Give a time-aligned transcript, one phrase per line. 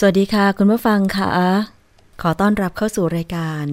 [0.00, 1.30] สวัสดีค่ะ คุณผู้ฟังค่ะ
[2.22, 3.66] ขอต้อนรับเข้าสู่รายการ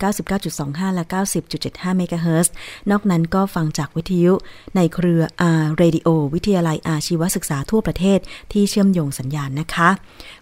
[0.43, 1.03] 99.25 และ
[1.51, 2.53] 90.75เมกะเฮิรตซ์
[2.91, 4.33] นอกนั้นก็ฟังจากวิทยุ
[4.75, 5.21] ในเครือ
[5.59, 8.19] R Radio วิทยาลัยอาชีวศึกษาทั่วประเทศ
[8.51, 9.89] ที่เชื่อมโยงสัญญาณนะคะ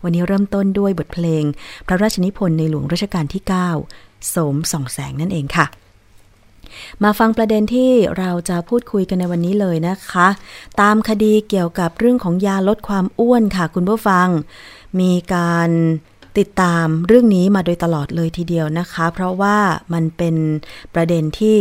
[0.04, 1.44] วันนี้เริ่มต้นด้วยบทเพลง
[1.88, 5.66] พระราชนิพนธ์ในหลวงรัชกาลที่ 9 โสมส่องแสงนั่นเองค่ะ
[7.04, 10.28] มาฟังประเด็นที่เราจะพูดคุยกันในวันนี้เลยนะคะ
[10.82, 14.28] ตามคดีเกี่ยวกับเรื่องของยาลดความอ้วนค่ะ คุณผู้ฟัง
[15.00, 15.70] มีการ
[16.38, 19.58] ติดตามเรื่องนี้มาโดยตลอดเลยทีเดียวนะคะ เพราะว่า
[19.94, 20.36] มันเป็น
[20.94, 21.58] ประเด็นที่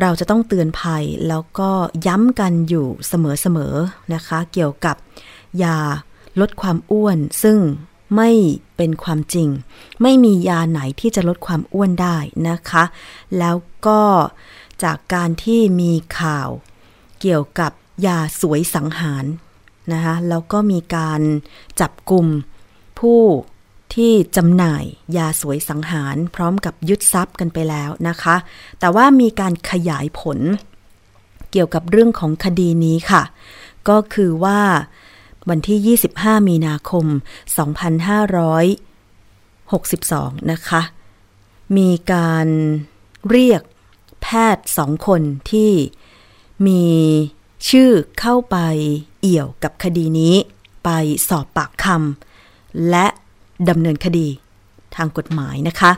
[0.00, 1.70] เราจะต้องเตือนภัยแล้วก็
[2.06, 4.96] ย้ำกันอยู่เสมอๆนะคะ เกี่ยวกับ
[5.62, 5.78] ยา
[6.40, 7.58] ลดความอ้วน ซึ่ง
[8.14, 8.30] ไม่
[8.76, 9.48] เป็นความจริง
[10.02, 12.16] ไม่มียาไหนที่จะลดความอ้วนได้
[12.48, 12.84] นะคะ
[13.38, 13.56] แล้ว
[13.86, 14.02] ก็
[14.82, 16.48] จากการที่มีข่าว
[17.20, 17.72] เกี่ยวกับ
[18.06, 19.24] ยาสวยสังหาร
[19.92, 21.20] นะคะแล้วก็มีการ
[21.80, 22.26] จับกลุ่ม
[22.98, 23.22] ผู้
[23.94, 24.84] ที่จำหน่าย
[25.16, 28.36] ยาสวยสังหาร พร้อมกับยึดทรัพย์กันไปแล้วนะคะ
[28.80, 30.38] แต่ว่ามีการขยายผล
[31.52, 33.22] เกี่ยวกับเรื่องของคดีนี้ค่ะ
[33.88, 34.60] ก็คือว่า
[35.48, 37.06] วันที่ 25 มีนาคม
[39.16, 40.82] 2562 นะคะ
[41.76, 42.46] มีการ
[43.30, 43.62] เรียก
[44.22, 45.72] แพทย์สองคนที่
[46.66, 46.84] มี
[47.68, 47.90] ชื่อ
[48.20, 48.56] เข้าไป
[49.20, 50.34] เอี่ยวกับคดีนี้
[50.84, 50.90] ไป
[51.28, 53.06] สอบปากคำและ
[53.68, 54.28] ดำเนินคดี
[54.96, 55.92] ทางกฎหมายนะคะ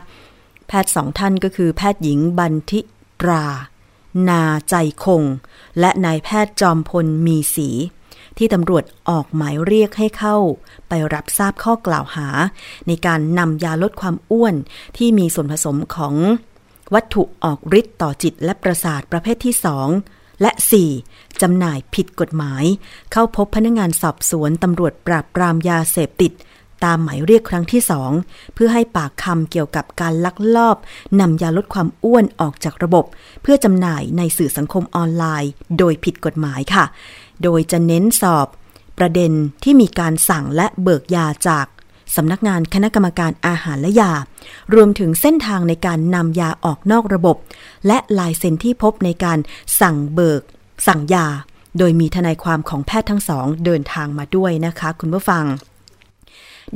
[0.67, 2.81] แพทย์สองท่านก็คือแพทย์หญิงบันทิ
[3.21, 3.47] ตรา
[4.29, 4.75] นาใจ
[5.05, 5.23] คง
[5.81, 7.69] และนายแพทย์จอมพลมีสี
[8.39, 10.37] ที่ตำรวจออกหมายเรียกให้เข้า
[10.89, 12.29] ไปรับทราบข้อกล่าวหา
[12.87, 14.55] ในการนำยาลดความอ้วน
[14.97, 16.15] ที่มีส่วนผสมของ
[16.95, 19.55] วัตถุออกฤทธิ์ต่อจิตและประสาทประเภทที่
[19.99, 20.51] 2และ
[20.97, 22.65] 4 จำหน่ายผิดกฎหมาย
[23.13, 26.33] เข้าพบพนักงานสอบสวนตำรวจปราบปรามยาเสพติด
[26.85, 28.11] ตามหมายเรียกครั้งที่สอง
[28.55, 30.77] เพื่อให้ปากคำเกี่ยวกับการลักลอบ
[31.21, 33.05] นำยาลดความอ้วนออกจากระบบ
[33.43, 36.85] เพื่อจำหน่ายในสื่อสังคมออนไลน์ โดยผิดกฎหมายค่ะ
[37.43, 38.47] โดยจะเน้นสอบ
[38.99, 39.33] ประเด็น
[39.63, 41.67] ที่มีการสั่งและเบิกยาจาก
[42.17, 44.13] สำนักงานคณะกรรมการอาหารและยา
[44.75, 47.37] รวมถึงเส้นทางในการนำยาออกนอกระบบ
[47.87, 49.39] และลายเซ็นที่พบในการ
[49.81, 50.43] สั่งเบิก
[50.87, 51.27] สั่งยา
[51.79, 55.45] โดยมีทนายความของแพทย์ทั้งสองเดินทางมาด้วยนะคะ คุณผู้ฟัง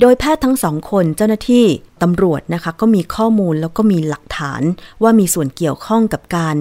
[0.00, 1.64] โดยแพทย์ทั้งสองคนเจ้าหน้าที่
[2.02, 4.62] ตำรวจนะคะ ก็มีข้อมูลแล้วก็มีหลักฐาน
[5.02, 6.56] ว่ามีส่วนเกี่ยวข้องกับการ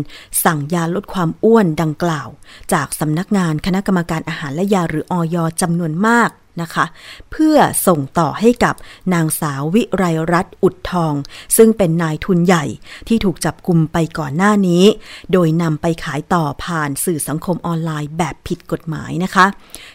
[0.45, 2.29] สั่งยาลดความอ้วนดังกล่าว
[2.73, 6.29] จากสำนักงานคณะกรรมการอาหารและยาหรืออยจำนวนมาก
[6.61, 6.85] นะคะ
[7.31, 7.57] เพื่อ
[7.87, 8.75] ส่งต่อให้กับ
[9.13, 10.03] นางสาววิไร
[10.33, 11.13] รัตน์อุดทอง
[11.57, 12.65] ซึ่งเป็นนายทุนใหญ่
[13.07, 14.83] ที่ถูกจับกลุ่มไปก่อนหน้านี้
[15.31, 19.45] โดยนำไปขายต่อผ่านสื่อสังคมออนไลน์แบบผิดกฎหมายนะคะ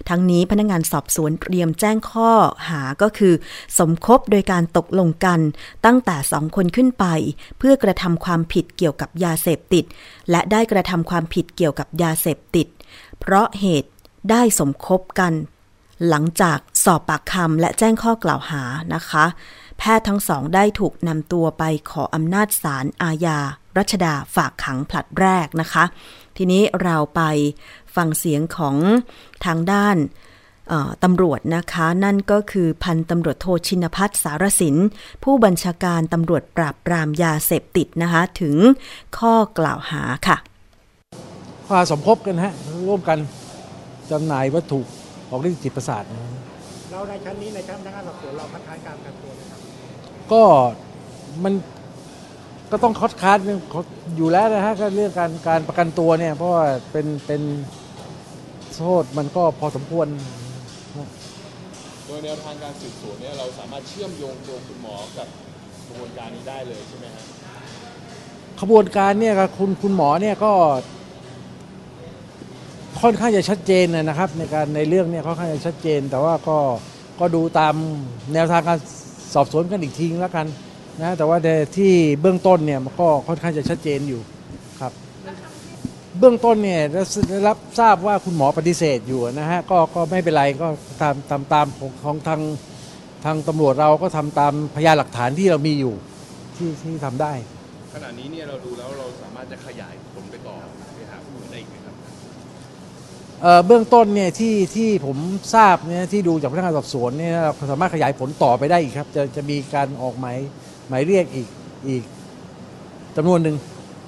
[0.08, 2.30] ทั้งนี้พนักงานสอบสวนเตรียมแจ้งข้อ
[2.68, 3.34] หาก็คือ
[3.78, 5.40] สมคบโดยการตกลงกัน
[5.84, 7.06] ตั้งแต่สองคนขึ้นไป
[7.58, 9.84] เพื่อกระทำความผิดเกี่ยวกับยาเสพติด
[10.30, 12.66] และได้กระทำความผิดเกี่ยวกับยาเสพติด
[13.20, 13.90] เพราะเหตุ
[14.30, 15.32] ได้สมคบกัน
[16.08, 18.62] หลังจากสอบปากคำและแจ้งข้อกล่าวหา
[18.94, 19.24] นะคะ
[19.78, 23.38] แพทย์ทั้งสองได้ถูกนำตัวไปขออำนาจศาลอาญา
[23.76, 25.84] รัชดาฝากขังผลัดแรกนะคะ
[26.36, 27.22] ทีนี้เราไป
[27.96, 28.76] ฟังเสียงของ
[29.44, 29.96] ทางด้าน
[31.04, 34.76] ตำรวจนะคะ นั่นก็คือพันตำรวจโทชินพัฒน์สารสิน
[35.24, 38.56] ผู้บัญชาการตำรวจปราบปรามยาเสพติดนะคะ ถึง
[39.18, 40.36] ข้อกล่าวหาค่ะ
[41.68, 42.52] ข้าสมคบกันฮะ
[42.86, 43.18] ร่วมกัน
[44.10, 44.80] จำหน่ายวัตถุ
[45.30, 46.20] ออกฤทธิ์จิตประสาทนะ
[46.90, 49.60] เราในชั้นนี้ในชั้นพนักงานสอบสวนเราคัดค้านการประกันตัวนะครับ
[50.32, 50.42] ก็
[51.44, 51.54] มัน
[52.72, 53.38] ก็ต้องคัดค้าน
[54.16, 57.42] อยู่แล้วนะฮะก็เรื่องการการประกันตัวเนี่ย เพราะว่าเป็นเป็น
[58.76, 60.06] โทษมันก็พอสมควร
[62.06, 65.28] โดยแนวทางการสืบสวนเนี่ยเราสามารถเชื่อมโยงตัวคุณหมอกับ
[65.88, 67.24] กระบวนการนี้ได้เลยใช่ไหมฮะ
[68.60, 70.52] ขบวนการเนี่ยครับคุณคุณหมอเนี่ยก็
[73.02, 76.58] ค่อนข้างจะชัดเจนนะครับ ในการในเรื่องเนี่ยค่อนข้างจะชัดเจน แต่ว่าก็
[77.20, 77.74] ก็ดูตาม
[78.34, 78.78] แนวทางการ
[79.34, 80.46] สอบสวนกันอีกทีแล้วกัน
[81.02, 84.20] นะแต่ว่าในที่เบื้องต้นเนี่ยมันก็ค่อนข้างจะชัดเจนอยู่
[84.80, 84.92] ครับ
[86.18, 86.80] เบื้องต้นเนี่ย
[87.28, 90.68] ได้รับทราบว่าคุณหมอปฏิเสธอยู่นะฮะก็ก็ไม่เป็นไรก็
[91.02, 92.40] ตามตามตามของของทาง
[93.24, 95.94] ทางตำรวจเราก็ทำตามพยานหลักฐานที่เรามีอยู่
[96.56, 97.32] ที่ที่ทำได้
[97.94, 100.56] ขณะนี้เนี่ยเราดูแล้วเราสามารถจะขยายผลไปต่อ
[100.94, 101.94] ไปหาผู้อื่นได้อีกไหมครับ
[103.66, 105.16] เบื้องต้นเนี่ยที่ที่ผม
[105.54, 110.38] ทราบเนี่ยที่ดูจากพนักงานสอบสวนเนี่ยเราสามารถขยายผลต่อไปได้อีกครับ จะจะมีการออกหมาย
[110.88, 111.48] หมายเรียกอีก
[111.88, 112.02] อีก
[113.16, 113.56] จำนวนหนึ่ง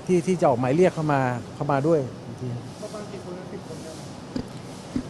[0.07, 1.21] ที่ที่จะออกหมายเรียกเข้ามา
[1.55, 3.93] เข้ามาด้วยอีกทีครับประมาณกี่คนนะสิบคนนะ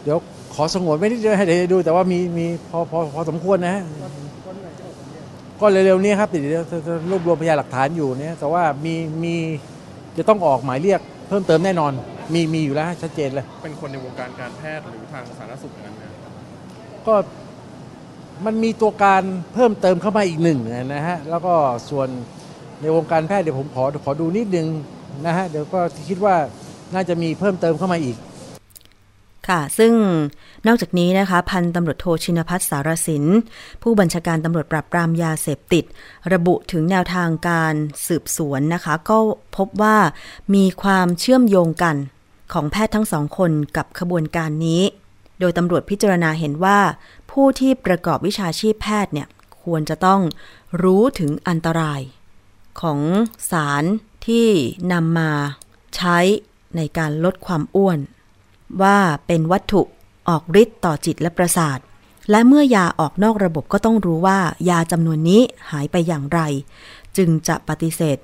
[0.03, 0.17] เดี๋ยว
[0.55, 4.11] ขอสงวนไม่ได้เดี๋ยวให้เดี๋ยวดู แต่ว่ามีมีพอพอพอสมควรนะฮะวัน
[4.47, 9.35] วันไหนจะออกก็เร็วๆนี้ครับเดี๋ยวจะรวบรวมพยานหลักฐานอยู่เนี่ยแต่ว่ามีมี
[10.17, 11.93] จะต้องออกหมายเรียกเพิ่มเติมแน่นอน
[12.33, 16.11] มีมีอยู่แล้วฮะชัดเจนเลย เป็นคนในวงการการแพทย์หรือทางสาธารณสุขอย่างนั้นนะ
[17.07, 17.15] ก็
[18.45, 20.59] มันมีตัวการเพิ่มเติมเข้ามาอีกหนึ่ง
[20.93, 21.53] นะฮะแล้วก็
[21.89, 22.07] ส่วน
[22.81, 24.67] ในวงการแพทย์เดี๋ยวผมขอขอดูนิดนึง
[25.25, 26.35] นะฮะเดี๋ยวก็คิดว่า
[26.93, 28.17] น่าจะมีเพิ่มเติมเข้ามาอีก
[29.49, 29.93] ค่ะ ซึ่ง
[30.67, 33.25] นอกจากนี้นะคะ พันตำรวจโทชินพัฒน์สารสิน
[33.83, 35.85] ผู้บัญชาการตำรวจปราบปรามยาเสพติด
[36.33, 37.75] ระบุถึงแนวทางการ
[38.07, 39.17] สืบสวนนะคะ ก็
[39.57, 39.97] พบว่า
[40.55, 41.95] มีความเชื่อมโยงกัน
[42.53, 44.83] ของแพทย์ทั้งสองคนกับขบวนการนี้
[45.39, 46.79] โดยตำรวจพิจารณาเห็นว่า
[47.31, 49.27] ผู้ที่ประกอบวิชาชีพแพทย์เนี่ย
[49.63, 50.21] ควรจะต้อง
[50.83, 52.01] รู้ถึงอันตราย
[52.81, 52.99] ของ
[53.51, 53.83] สาร
[54.27, 54.47] ที่
[54.91, 55.31] นำมา
[55.95, 56.17] ใช้
[56.75, 57.99] ในการลดความอ้วน
[58.81, 59.81] ว่าเป็นวัตถุ
[60.29, 61.79] ออกฤทธิ์ต่อจิตและประสาท
[62.31, 64.39] และเมื่อยาออกนอกระบบก็ต้องรู้ว่า
[64.69, 65.41] ยาจำนวนนี้
[65.71, 66.39] หายไปอย่างไร
[67.17, 68.17] จึงจะปฏิเสธ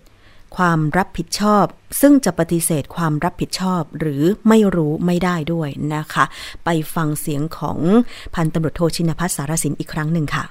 [0.58, 1.66] ความรับผิดชอบ
[2.02, 6.26] ซึ่งจะปฏิเสธความรับผิดชอบหรือไม่รู้ไม่ได้ด้วยนะคะ
[6.66, 7.80] ไปฟังเสียงของ
[8.36, 10.46] พันตำรวจโทชินพัฒสารสินอีกครั้งหนึ่งค่ะ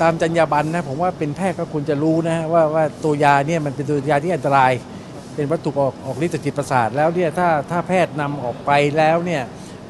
[0.00, 4.72] ตามจรรยาบรรณนะผมว่าเป็นแพทย์ก็ควรจะรู้นะว่าว่าตัวยาเนี่ยมันเป็นตัวยาที่อันตราย
[5.34, 9.42] เป็นวัตถุออกออกฤทธิ์ต่อจิตประสาทแล้วเนี่ยถ้าถ้าแพทย์นำออกไปแล้วเนี่ย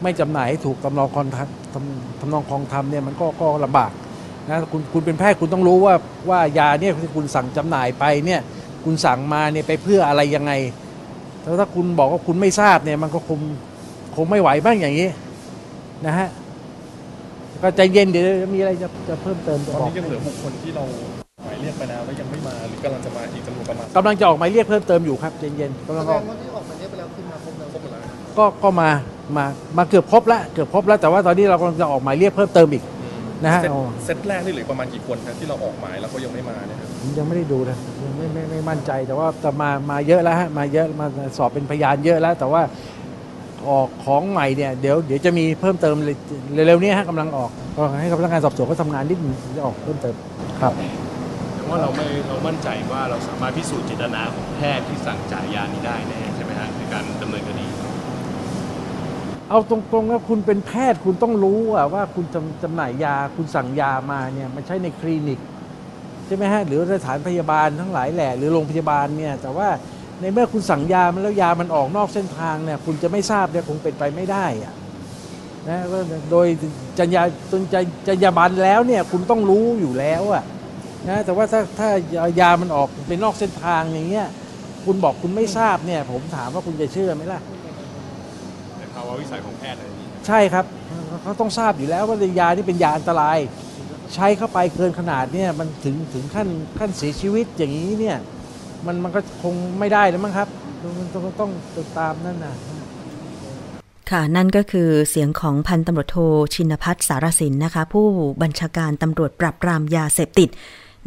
[0.03, 3.93] ไม่จำหน่ายให้ถูกตำนองคองทำทำทำนองคองทำเนี่ยมันก็ก็ลำบาก
[4.51, 5.95] นะคุณคุณเป็นแพทย์คุณต้องรู้ว่า
[6.31, 8.41] ว่ายาเนี่ยที่คุณสั่งจำหน่ายไปเนี่ย
[8.85, 10.53] คุณสั่งมาเนี่ยไปเพื่ออะไรยังไง
[11.43, 13.41] แล้วถ้าคุณบอกว่าคุณไม่ทราบเนี่ยมันก็คง
[14.17, 15.09] คงไม่ไหวบ้างอย่างนี้
[16.07, 16.29] นะฮะ
[17.63, 20.85] ก็ใจเย็นเดี๋ยวมีอะไรจะจะเพิ่มเติมจะตอนบอกนี้ยังเหลือบุคคลที่เรา
[21.45, 28.01] หมายเรียกไปแล้วแล้วยังไม่มาหรือกำลังจะมาอีกจำนวนประมาณกำลังจะออกหมายเรียกเพิ่มเติมอยู่ครับใจเย็นๆกำลังแสอดอกงว่าที่ออกหมายเรียกไปแล้วคือมาครบแล้วครบหมดแล้ว
[28.39, 28.91] ก็ก็มา
[29.37, 29.45] มา
[29.79, 32.83] มาเกือบครบแล้วเกือบครบแล้วแต่ว่าตอนนี้เรากำลังจะออกหมายเรียกเพิ่มเติมอีก
[33.45, 42.63] นะฮะเซตอ๋อ เซตแรกนี่เหลือประมาณกี่คนครับที่เราออกหมายแล้วเขายังไม่มาเนี่ยครับผมยังไม่ได้ดูนะยัง ไม่ไม่ไม่มั่นใจ แต่ว่าแต่มามาเยอะแล้วฮะมาเยอะมาสอบเป็นพยานเยอะแล้ว แต่ว่า
[43.69, 45.97] ออกของใหม่เนี่ยเดี๋ยวเดี๋ยวจะมีเพิ่มเติม
[46.55, 50.15] เร็วๆนี้ฮะกำลังออกก็ให้กับพนักงานสอบสวนเขาทำงานนิดนึงจะออกเพิ่มเติม
[50.61, 50.73] ครับ
[51.55, 57.67] แต่ว่าเราไม่เรามั่นใจว่าเราสามารถพิสูจน์เจตนาของแพทย์ที่สั่งจ่ายยานี้ได้แน่ใช่ไหมฮะในการดำเนินคดี
[59.49, 65.39] เอาตรงๆว่าคุณเป็นแพทย์คุณต้องรู้อะว่าคุณจำจำหน่ายยาคุณสั่งยามาเนี่ยมันใช้ในคลินิก
[66.27, 69.69] ใช่ไหมฮะหรือสถานพยาบาลทั้งหลายแหละหรือโรงพยาบาลเนี่ยแต่ว่า
[70.21, 74.75] ในเมื่อคุณสั่งยามันแล้วยามันออกนอกเส้นทางเนี่ยคุณจะไม่ทราบเนี่ยคงเป็นไปไม่ได้อะ
[75.69, 75.99] นะก็
[76.31, 76.47] โดย
[76.99, 77.63] จรรยาจน
[78.09, 80.45] จรรยาบรรณแล้วเนี่ยคุณต้องรู้อยู่แล้วอะ
[81.09, 81.89] นะแต่ว่าถ้าถ้า
[82.41, 84.29] ยามันออกเป็นนอกเส้นทางอย่างเงี้ย
[84.85, 87.41] คุณบอกคุณไม่ทราบเนี่ย ผมถามว่าคุณจะเชื่อไหมล่ะ
[88.79, 90.65] ในภาวะวิสัยของแพทย์อะไรอย่างนี้ใช่ครับ
[91.23, 93.39] เขาต้องทราบอยู่แล้วว่ายานี่เป็นยาอันตราย
[94.15, 98.17] ใช้เข้าไปเกินขนาดเนี่ยมันถึงถึงขั้นขั้นเสียชีวิตอย่างนี้เนี่ย
[98.87, 100.49] มันมันก็คงไม่ได้แล้วมั้งครับ
[100.99, 102.55] มันต้องต้องติดตามนั่นนะ
[104.11, 106.19] ค่ะนั่นก็คือเสียงของพันตำรวจโท
[106.55, 108.07] ชินพัฒน์สารสินนะคะ ผู้
[108.43, 110.49] บัญชาการตำรวจปราบปรามยาเสพติด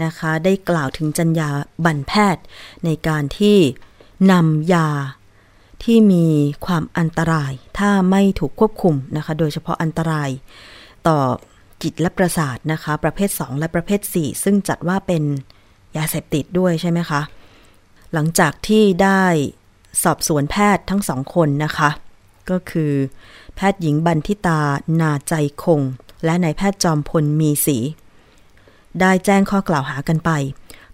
[0.03, 1.49] นะคะ ได้กล่าวถึงจรรยา
[1.85, 2.43] บรรณแพทย์
[2.85, 3.57] ในการที่
[4.31, 4.87] นำยา
[5.83, 6.25] ที่มี
[6.65, 10.29] ความอันตรายถ้าไม่ถูกควบคุมนะคะ โดยเฉพาะอันตราย
[11.07, 11.17] ต่อ
[11.85, 15.23] จิตและประสาทนะคะ ประเภท 2 และประเภท 4 ซึ่งจัดว่าเป็น
[15.97, 17.21] ยาเสพติดด้วยใช่ไหมคะ
[18.13, 19.23] หลังจากที่ได้
[20.03, 21.89] สอบสวนแพทย์ทั้งสองคนนะคะ
[22.49, 22.93] ก็คือ
[23.55, 24.61] แพทย์หญิงบันทิตา
[25.01, 25.81] นาใจคง
[26.25, 27.77] และนายแพทย์จอมพลมีศรี
[28.99, 30.31] ได้แจ้งข้อกล่าวหากันไป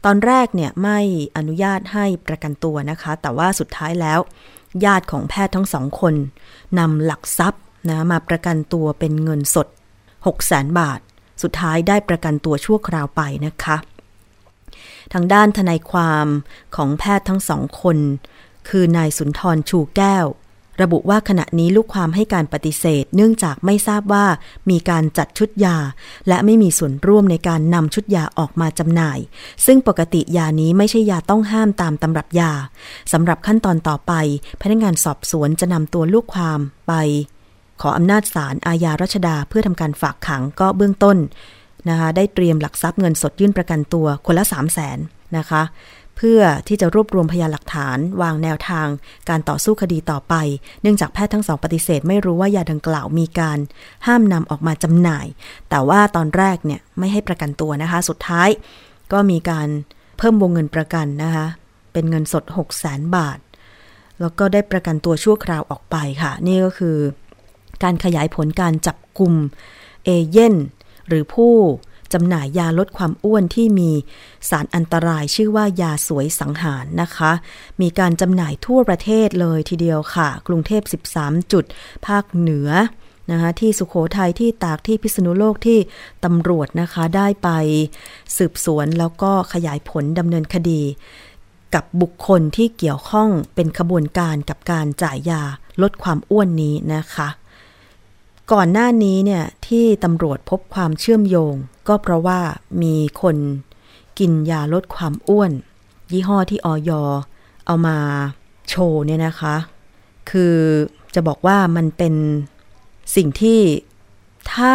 [0.06, 1.00] ตอนแรกเนี่ยไม่
[1.38, 4.20] อนุญาตให้ประกันตัวนะคะ แต่ว่าสุดท้ายแล้ว
[4.86, 6.14] ญาติของแพทย์ทั้งสองคน
[6.80, 9.68] นำหลักทรัพย์นะมาประกันตัวเป็นเงินสด
[10.26, 11.00] 6 0 0แสนบาท
[11.42, 13.78] สุดท้ายได้ประกันตัวชั่วคราวไปนะคะ
[15.14, 16.28] ทางด้านทนายความ
[16.76, 17.98] ของแพทย์ทั้งสองคน
[18.70, 20.26] คือนายสุนทรชูแก้ว
[20.82, 24.26] ระบุว่าขณะนี้ลูกความให้การปฏิเสธ เนื่องจากไม่ทราบว่า
[24.70, 25.78] มีการจัดชุดยา
[26.28, 29.20] และไม่มีส่วนร่วมในการนำชุดยาออกมาจำหน่าย
[29.66, 32.52] ซึ่งปกติยานี้ไม่ใช่ยาต้องห้ามตามตำรับยา
[33.12, 34.14] สำหรับขั้นตอนต่อไป
[34.62, 36.94] พนักงานสอบสวนจะนำตัวลูกความไป
[37.82, 41.18] ขออำนาจศาลอาญารัชดาเพื่อทำการฝากขังก็เบื้องต้น
[41.90, 44.98] นะคะได้เตรียมหลักทรัพย์เงินสดยื่นประกันตัวคนละ 3 0 0แสน
[45.38, 45.64] นะคะ
[46.18, 48.88] เพื่อที่จะรวบรวมพยานหลักฐาน วางแนวทาง
[49.30, 50.34] การต่อสู้คดีต่อไป
[50.82, 53.60] เนื่องจากแพทย์ทั้งสองปฏิเสธไม่รู้ว่ายาดังกล่าวมีการ
[54.08, 55.26] ห้ามนำออกมาจำหน่าย
[55.70, 58.50] แต่ว่าตอนแรกเนี่ยไม่ให้ประกันตัวนะคะ สุดท้าย
[59.12, 59.68] ก็มีการ
[60.18, 61.46] เพิ่มวงเงินประกันนะคะ
[61.94, 63.40] เป็นเงินสด 6 0 0 0 0 0 บาท
[64.22, 66.98] แล้วก็ได้ประกันตัวชั่วคราวออกไปค่ะ นี่ก็คือ
[67.84, 69.34] การขยายผลการจับกลุ่ม
[70.06, 70.56] เอเย่น
[71.08, 71.56] หรือผู้
[72.14, 73.92] จำหน่ายยาลดความอ้วนที่มี
[74.50, 77.32] สารอันตรายชื่อว่ายาสวยสังหารนะคะ
[77.82, 80.82] มีการจำหน่ายทั่วประเทศเลยทีเดียวค่ะ กรุงเทพ
[81.14, 81.66] 13 จุด
[82.08, 82.70] ภาคเหนือ
[83.32, 85.80] นะคะที่สุขโขทัยที่ตากที่พิษณุโลกที่
[86.26, 87.50] ตำรวจนะคะได้ไป
[88.38, 90.82] สืบสวนแล้วก็ขยายผลดำเนินคดี
[91.76, 95.42] กับบุคคลที่เกี่ยวข้องเป็นขบวนการกับการจ่ายยา
[95.82, 97.28] ลดความอ้วนนี้นะคะ
[98.52, 101.56] ก่อนหน้านี้เนี่ยที่ตำรวจพบความเชื่อมโยง
[101.88, 102.40] ก็เพราะว่า
[102.82, 103.38] มีคน
[104.20, 105.52] กินยาลดความอ้วน
[106.12, 106.92] ยี่ห้อที่ออย
[107.66, 107.98] เอามา
[108.70, 109.56] โชว์เนี่ยนะคะ
[110.30, 110.56] คือ
[111.16, 112.14] จะบอกว่ามันเป็น
[113.16, 113.60] สิ่งที่
[114.54, 114.74] ถ้า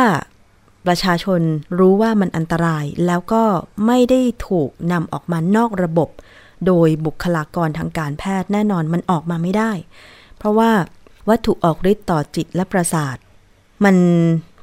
[0.86, 1.40] ประชาชน
[1.78, 3.44] รู้ว่ามันอันตรายแล้วก็
[3.86, 6.08] ไม่ได้ถูกนำออกมานอกระบบ
[6.66, 9.72] โดยบุคลากรทางการแพทย์แน่นอนมันออกมาไม่ได้
[10.36, 10.70] เพราะว่า
[11.28, 13.16] วัตถุออกฤทธิ์ต่อจิตและประสาท
[13.84, 13.96] มัน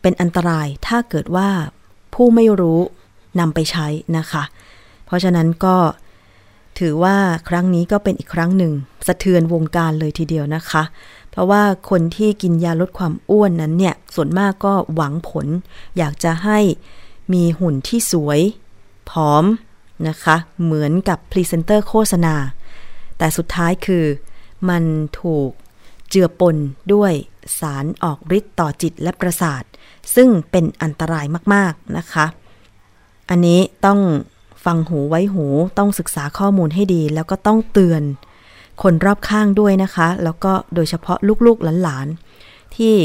[0.01, 1.49] เป็นอันตรายถ้าเกิดว่า
[2.13, 2.79] ผู้ไม่รู้
[3.39, 4.43] นำไปใช้นะคะ
[5.05, 5.77] เพราะฉะนั้นก็
[6.79, 7.17] ถือว่า
[7.49, 8.73] ครั้งนี้ก็เป็นอีกครั้งหนึ่ง
[9.07, 10.83] สะเทือนวงการเลยทีเดียวนะคะ
[11.29, 15.47] เพราะว่าคนที่กินยาลดความอ้วนนั้นเนี่ย ส่วนมากก็หวังผล
[15.97, 16.59] อยากจะให้
[17.33, 18.39] มีหุ่นที่สวย
[19.09, 19.45] ผอม
[20.07, 22.35] นะคะ เหมือนกับพรีเซนเตอร์โฆษณา
[23.17, 24.05] แต่สุดท้ายคือ
[24.69, 24.83] มัน
[25.21, 25.49] ถูก
[26.15, 26.55] เจือปน
[26.93, 27.13] ด้วย
[27.59, 29.63] สารออกฤทธิ์ต่อจิตและประสาท
[30.15, 32.25] ซึ่งเป็นอันตรายมากๆนะคะ
[33.29, 33.99] อันนี้ต้อง
[34.65, 35.45] ฟังหูไว้หู
[35.77, 38.01] ต้องศึกษาข้อมูลให้ดี แล้วก็ต้องเตือน
[38.83, 42.95] คนรอบข้างด้วยนะคะ แล้วก็โดยเฉพาะลูกๆหลานๆ ที่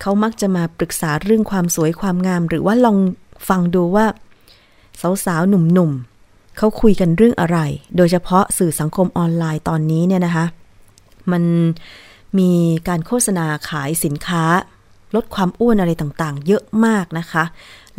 [0.00, 2.96] เขามักจะมาปรึกษาเรื่องความสวยความงาม หรือว่าลอง
[3.48, 4.06] ฟังดูว่า
[5.24, 7.58] สาวๆ หนุ่มๆเขาคุยกันเรื่องอะไร
[7.96, 10.46] โดยเฉพาะสื่อสังคมออนไลน์ตอนนี้เนี่ยนะคะ
[11.32, 11.42] มัน
[12.38, 12.52] มี
[12.88, 14.44] การโฆษณาขายสินค้า
[15.14, 17.44] ลดความอ้วนอะไรต่างๆ เยอะมากนะคะ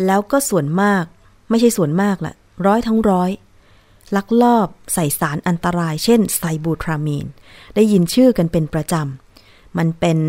[0.06, 1.04] แล้วก็ส่วนมาก
[1.50, 2.36] ไม่ใช่ส่วนมากแหละ
[2.66, 3.30] ร้อยทั้งร้อย
[4.16, 7.26] ลักลอบใส่สารอันตราย เช่น ไซบูทรามีน
[7.76, 10.20] ได้ยินชื่อกันเป็นประจำ มันเป็น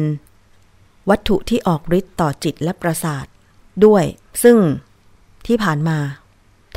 [1.11, 3.27] วัตถุที่ออกฤทธิ์ต่อจิตและประสาท
[3.85, 4.05] ด้วย
[4.43, 4.57] ซึ่ง
[5.47, 5.99] ที่ผ่านมา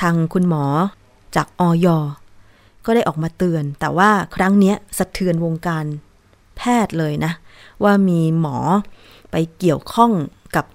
[0.01, 0.65] ทางคุณหมอ
[1.35, 1.87] จากออย
[2.85, 5.85] ก็ได้ออกมาเตือน แต่ว่าครั้งนี้สะเทือนวงการ
[6.57, 7.33] แพทย์เลยนะ
[7.83, 8.57] ว่ามีหมอ
[9.31, 10.11] ไปเกี่ยวข้อง
[10.55, 10.65] กับ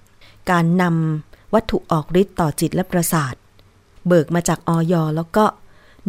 [0.51, 3.33] การนำวัตถุออกฤทธิ์ต่อจิตและประสาท
[4.07, 5.45] เบิกมาจากออยแล้วก็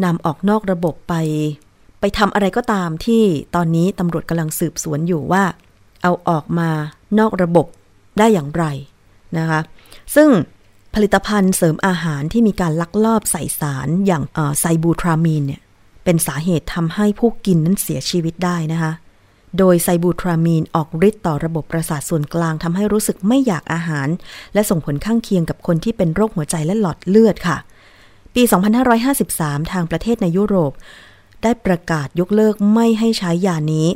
[0.04, 1.14] นำออกนอกระบบไป
[2.00, 3.22] ไปทำอะไรก็ตามที่
[3.54, 5.44] ตอนนี้ตำรวจกำลังสืบสวนอยู่ว่า
[6.02, 6.70] เอาออกมา
[7.18, 7.66] นอกระบบ
[8.18, 8.64] ได้อย่างไร
[9.38, 9.61] นะคะ
[10.14, 10.28] ซึ่ง
[10.94, 14.22] ผลิตภัณฑ์เสริมอาหารที่มีการลักลอบใส่สารอย่าง
[14.61, 15.62] ไซบูทรามีนเนี่ย
[16.04, 18.92] เป็นสาเหตุทำให้ผู้กินนั้นเสียชีวิตได้นะคะ
[19.58, 24.08] โดยไซบูทรามีนออกฤทธิ์ต่อระบบประสาทส่วนกลางทำให้รู้สึกไม่อยากอาหาร
[24.54, 27.56] และส่งผลข้างเคียงกับคนที่เป็นโรคหัวใจและหลอดเลือดค่ะ
[28.34, 28.42] ปี
[29.08, 30.72] 2553 ทางประเทศในยุโรป
[31.42, 33.88] ได้ประกาศยกเลิกไม่ให้ใช้ยานี้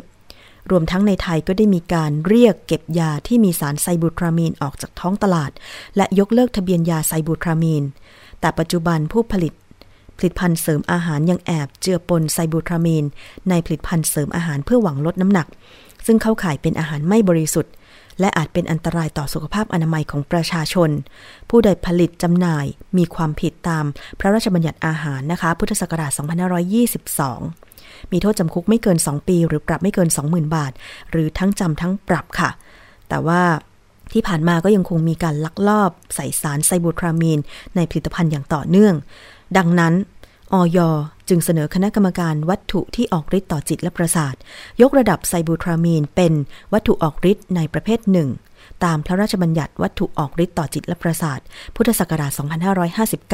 [0.71, 5.51] รวมทั้งในไทยก็ได้มีการเรียกเก็บยาที่มีสารไซบูทรามีนออกจากท้องตลาด
[5.97, 7.85] และยกเลิกทะเบียนยาไซบูทรามีน
[8.41, 9.53] แต่ปัจจุบันผู้ผลิต
[10.19, 13.05] ผลิตภัณฑ์เสริมอาหารยังแอบเจือปนไซบูทรามีน
[13.51, 15.47] ในผลิตภัณฑ์เสริมอาหารเพื่อหวังลดน้ำหนัก
[16.07, 17.73] ซึ่งเข้าข่ายเป็นอาหารไม่บริสุทธิ์
[18.21, 20.91] และอาจเป็นอันตรายต่อสุขภาพอนามัยของประชาชน
[21.51, 22.67] ผู้ใดผลิตจำหน่าย
[22.99, 23.85] มีความผิดตาม
[24.21, 26.11] พระราชบัญญัติอาหารนะคะ พุทธศักราช
[27.33, 30.73] 2522 มีโทษจำคุกไม่เกิน 2 ปี หรือปรับไม่เกิน 20,000 บาท
[31.11, 32.51] หรือทั้งจำทั้งปรับค่ะ
[33.09, 33.43] แต่ว่า
[34.13, 37.39] ที่ผ่านมาก็ยังคงมีการลักลอบใส่สารไซบูทรามีน
[37.77, 38.95] ในผลิตภัณฑ์อย่างต่อเนื่อง
[39.57, 39.95] ดังนั้น
[40.53, 40.79] ออย
[41.29, 44.35] จึงเสนอคณะกรรมการวัตถุที่ออกฤทธิ์ต่อจิตและประสาท
[44.83, 46.33] ยกระดับไซบูทรามีนเป็น
[46.73, 48.29] วัตถุออกฤทธิ์ในประเภทหนึ่ง
[48.85, 51.41] ตามพระราชบัญญัติวัตถุออกฤทธิ์ต่อจิตและประสาท
[51.77, 52.31] พุทธศักราช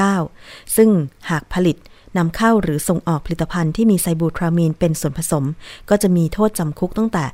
[0.06, 0.90] 2559 ซึ่ง
[1.30, 1.76] หากผลิต
[2.16, 5.44] นำเข้าหรือส่งออกผลิตภัณฑ์ที่มีไซบูทรามีนเป็นส่วนผสม
[5.90, 7.24] ก็จะมีโทษจำคุกตั้งแต่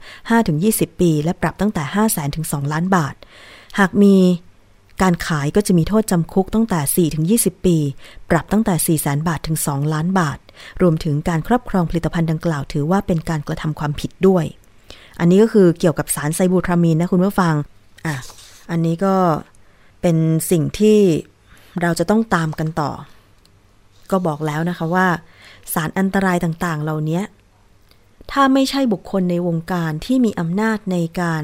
[0.91, 3.15] 5-20 ปี และปรับตั้งแต่ 5 0 0 0 0 0ถึง2ล้านบาท
[3.79, 4.17] หากมี
[5.03, 7.09] การขายก็จะมีโทษจำคุกตั้งแต่
[7.51, 7.77] 4-20 ปี
[8.31, 10.39] ปรับตั้งแต่ 4 0 0 0 0 0 บาทถึง 2 ล้านบาท
[10.83, 14.45] รวมถึงการครอบครองผลิตภัณฑ์ดังกล่าวถือว่าเป็นการกระทำความผิดด้วย
[15.21, 17.55] อันนี้ก็คือเกี่ยวกับสารไซบูทรามีนนะคุณผู้ฟัง
[18.07, 18.17] อะ
[18.71, 19.15] อันนี้ก็
[20.03, 20.17] เป็น
[20.51, 20.99] สิ่งที่
[21.83, 22.91] เราจะต้องตามกันต่อ
[24.11, 25.07] ก็บอกแล้วนะคะว่า
[25.75, 27.21] สารอันตรายต่างๆ เหล่านี้
[28.31, 31.43] ถ้าไม่ใช่บุคคลในวงการที่มีอำนาจในการ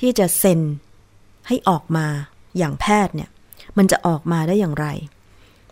[0.00, 0.60] ที่จะเซ็น
[1.46, 2.06] ให้ออกมา
[2.58, 3.30] อย่างแพทย์เนี่ย
[3.76, 4.86] มันจะออกมาได้อย่างไร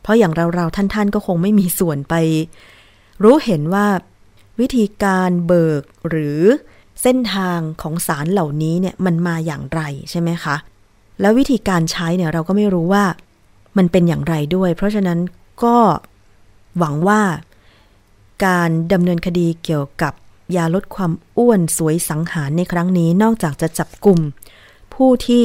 [0.02, 2.14] เพราะอย่างเราๆท่านๆก็คงไม่มีส่วนไป
[3.22, 3.86] รู้เห็นว่า
[4.60, 6.40] วิธีการเบิกหรือ
[7.02, 10.56] เส้นทางของสารเหล่านี้เนี่ยมันมาอย่างไรใช่ไหมคะ
[11.20, 13.04] แล้ววิธีการใช้เนี่ยเราก็ไม่รู้ว่า
[13.76, 15.18] มันเป็นอย่างไรด้วย เพราะฉะนั้น
[15.64, 15.76] ก็
[16.78, 17.22] หวังว่า
[18.46, 20.12] การดำเนินคดีเกี่ยวกับ
[20.56, 24.20] ยาลดความอ้วนสวยสังหารในครั้งนี้นอกจากจะจับกลุ่ม
[24.94, 25.44] ผู้ที่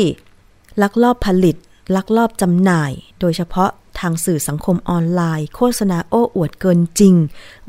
[0.81, 1.55] ลักลอบผลิต
[1.95, 7.15] ลักลอบจำหน่าย โดยเฉพาะทางสื่อสังคมออนไลน์ โฆษณาโอ้อวดเกินจริง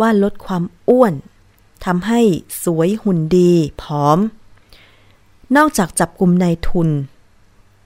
[0.01, 1.15] ว่าลดความอ้วน
[1.85, 2.21] ทำให้
[2.65, 4.19] สวยหุ่นดี ผอม
[5.57, 6.89] นอกจากจับกลุ่มนายทุน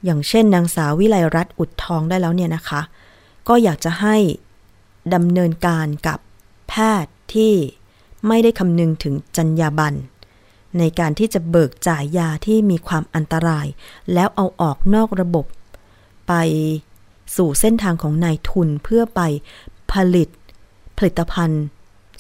[0.05, 2.81] อย่างเช่นนางสาววิไลรัตน์อุดทองได้แล้วเนี่ยนะคะ
[3.49, 4.17] ก็อยากจะให้
[5.15, 6.19] ดำเนินการกับ
[6.69, 7.53] แพทย์ที่
[8.29, 9.99] ไม่ได้คำนึงถึงจรรยาบรรณ
[10.79, 13.67] ในการที่จะเบิกจ่ายยาที่มีความอันตราย
[14.13, 15.47] แล้วเอาออกนอกระบบ
[16.29, 16.33] ไป
[17.37, 19.21] สู่เส้นทางของนายทุนเพื่อไป
[19.93, 20.29] ผลิต
[20.97, 21.65] ผลิตภัณฑ์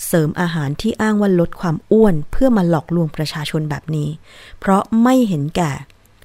[0.06, 4.08] เสริมอาหารที่อ้างว่าลดความอ้วนเพื่อมาหลอกลวงประชาชนแบบนี้
[4.58, 5.72] เพราะไม่เห็นแก่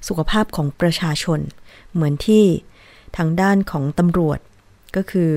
[0.08, 1.40] สุขภาพของประชาชน
[1.92, 2.44] เหมือนที่
[3.16, 4.38] ทางด้านของตำรวจ
[4.96, 5.30] ก็คือ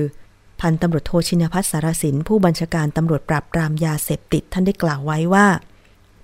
[0.60, 5.46] พันตำรวจโทชินพัฒน์สารสิน ผู้บัญชาการตำรวจปราบปรามยาเสพติดท่านได้กล่าวไว้ว่า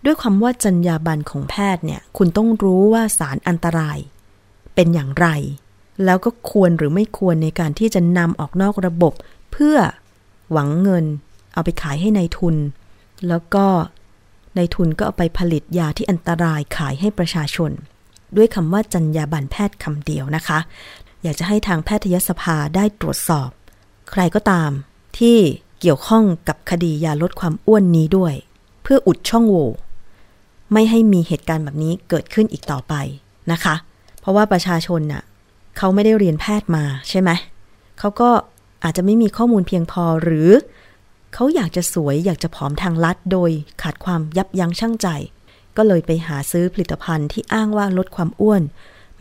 [0.04, 3.98] ด้วยความว่าจรรยาบรรณของแพทย์เนี่ยคุณต้องรู้ว่าสารอันตราย
[4.74, 5.28] เป็นอย่างไร
[6.04, 9.12] แล้วก็ควรหรือไม่ควรในการที่จะนำออกนอกระบบ
[9.52, 9.76] เพื่อ
[10.52, 11.04] หวังเงิน
[11.52, 12.56] เอาไปขายให้ในายทุน
[13.28, 13.66] แล้วก็
[14.54, 17.70] ในายทุนก็เอาไปผลิตยาที่อันตรายขายให้ประชาชน
[18.37, 20.58] ด้วยคำว่าจรรยาบรรณแพทย์คำเดียวนะคะ
[21.22, 23.50] อยากจะให้ทางแพทยสภาได้ตรวจสอบ
[24.11, 24.70] ใครก็ตาม
[25.18, 25.38] ที่
[25.80, 28.34] เกี่ยวข้องกับคดียาลดความอ้วนนี้ด้วย
[28.82, 29.70] เพื่ออุดช่องโหว่
[30.72, 32.94] ไม่ให้มีเหตุการณ์แบบนี้เกิดขึ้นอีกต่อไป
[33.52, 33.74] นะคะ
[34.20, 35.22] เพราะว่าประชาชนน่ะ
[35.76, 37.31] เขาไม่ได้เรียนแพทย์มาใช่ไหม
[37.98, 38.31] เขาก็
[38.85, 40.50] อาจจะไม่มีข้อมูลเพียงพอหรือ
[41.35, 43.50] เขาอยากจะสวยอยากจะผอมทางลัดโดย
[43.83, 45.09] ขาดความยับยั้งชั่งใจ
[45.76, 48.62] ก็เลยไปหาซื้อผลิตภัณฑ์ที่อ้างว่าลดความอ้วน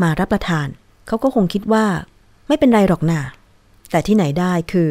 [0.02, 0.68] มารับประทาน
[1.08, 1.86] เขาก็คงคิดว่า
[2.48, 3.22] ไม่เป็นไรหรอกนะ
[3.92, 4.90] แต่ที่ไหนได้คือ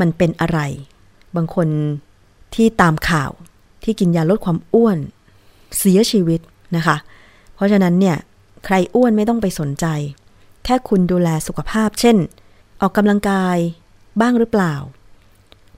[0.00, 0.58] มันเป็นอะไร
[1.36, 1.68] บางคน
[2.54, 3.30] ที่ตามข่าว
[3.84, 4.98] ที่กินยาลดความอ้วน
[5.78, 6.40] เสียชีวิต
[6.76, 6.96] นะคะ
[7.54, 8.16] เพราะฉะนั้นเนี่ย
[8.64, 9.86] ใครอ้วนไม่ต้องไปสนใจ
[10.64, 12.16] แค่คุณดูแลสุขภาพ เช่น
[12.80, 13.56] ออกกำลังกาย
[14.20, 14.74] บ้างหรือเปล่า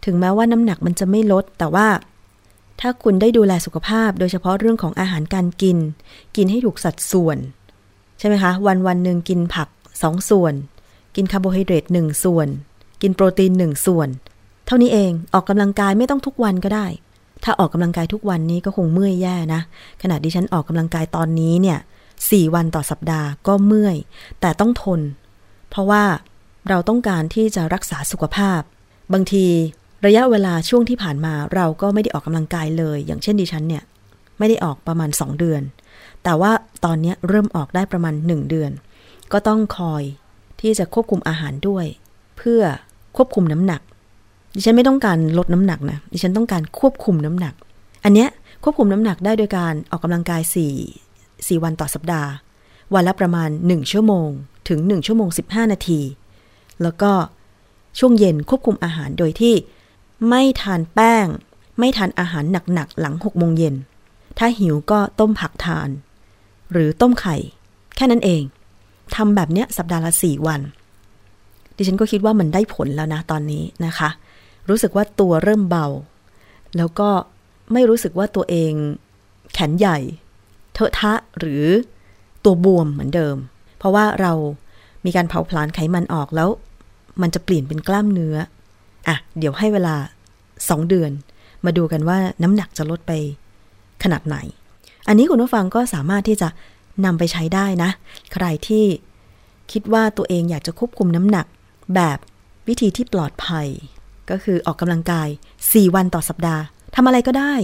[0.04, 1.88] ถึงแม้ว่าน้ำหนักมันจะไม่ลด แต่ว่า
[2.80, 5.78] ถ้าคุณได้ดูแลสุขภาพ โดยเฉพาะเรื่องของอาหารการกิน
[6.36, 7.38] กินให้ถูกสัดส่วน
[8.18, 9.68] ใช่ไหมคะ วันวันหนึ่งกินผัก
[10.02, 10.54] สองส่วน
[11.16, 12.48] กินคาร์โบไฮเดรตหนึ่งส่วน
[13.02, 14.08] กินโปรตีนหนึ่งส่วน
[14.66, 16.86] เท่านี้เองออกกำลังกายไม่ต้องทุกวันก็ได้
[17.44, 19.60] ถ้าออกกำลังกายทุกวันนี้ก็คงเมื่อยแย่นะ
[20.02, 21.78] ขณะดิฉันออกกำลังกายตอนนี้เนี่ย
[22.30, 23.96] สี่วันต่อสัปดาห์ก็เมื่อย
[24.40, 25.00] แต่ต้องทน
[25.70, 26.04] เพราะว่า
[26.68, 28.60] เราต้องการที่จะรักษาสุขภาพ
[29.12, 29.46] บางที
[30.06, 33.82] ระยะเวลาช่วงที่ผ่านมาเราก็ไม่ได้ออกกำลังกายเลย อย่างเช่นดิฉันเนี่ย
[34.38, 35.62] ไม่ได้ออกประมาณ 2 เดือน
[36.24, 36.52] แต่ว่า
[36.84, 38.70] ตอนนี้เริ่มออกได้ประมาณ 1 เดือน
[39.32, 40.02] ก็ต้องคอย
[40.60, 41.86] ที่จะควบคุมอาหารด้วย
[42.36, 42.62] เพื่อ
[43.16, 43.80] ควบคุมน้ำหนัก
[44.56, 47.54] ดิฉันไม่ต้องการลดน้ำหนักนะ ดิฉันต้องการควบคุมน้ำหนัก
[48.04, 48.28] อันเนี้ย
[48.62, 50.42] ควบคุมน้ำหนักได้โดยการออกกำลังกาย
[50.98, 52.30] 4 4วันต่อสัปดาห์
[52.94, 54.28] วันละประมาณ 1 ชั่วโมง
[54.68, 56.00] ถึง 1 ชั่วโมง 15 นาที
[56.82, 57.12] แล้วก็
[57.98, 59.54] ช่วงเย็นควบคุมอาหารโดยที่
[60.28, 61.26] ไม่ทานแป้ง
[61.78, 63.74] ไม่ทานอาหารหนักๆ หลัง 6 โมงเย็น
[64.38, 65.88] ถ้าหิวก็ต้มผักทาน
[66.72, 67.36] หรือต้มไข่
[67.96, 68.42] แค่นั้นเอง
[69.16, 70.60] ทำแบบเนี้ยสัปดาห์ละ 4 วัน
[71.76, 74.08] ดิฉันก็คิดว่ามันได้ผลแล้วนะตอนนี้นะคะ
[74.68, 75.86] รู้สึกว่าตัวเริ่มเบา
[76.76, 77.10] แล้วก็
[77.72, 78.72] ไม่รู้สึกว่าตัวเอง
[79.52, 79.98] แขนใหญ่
[80.74, 81.64] เทอะทะหรือ
[82.44, 83.36] ตัวบวมเหมือนเดิม
[83.78, 84.32] เพราะว่าเรา
[85.04, 86.48] มีการเผาผลาญไขมันออกแล้ว
[87.22, 88.36] มันจะเปลี่ยนเป็นกล้ามเนื้อ
[89.08, 89.96] อะ เดี๋ยวให้เวลา
[90.44, 91.10] 2 เดือน
[91.64, 93.12] มาดูกันว่าน้ำหนักจะลดไป
[94.02, 94.36] ขนาดไหน
[95.08, 96.48] อันนี้คุณผู้ฟังก็สามารถที่จะ
[97.04, 97.90] นำไปใช้ได้นะ
[98.32, 98.84] ใครที่
[99.72, 101.46] คิดว่าตัวเองอยากจะควบคุมน้ำหนัก
[101.94, 102.18] แบบ
[102.68, 103.68] วิธีที่ปลอดภัย
[104.30, 105.28] ก็คือออกกำลังกาย
[105.62, 106.62] 4 วันต่อสัปดาห์
[106.94, 107.54] ทำอะไรก็ได้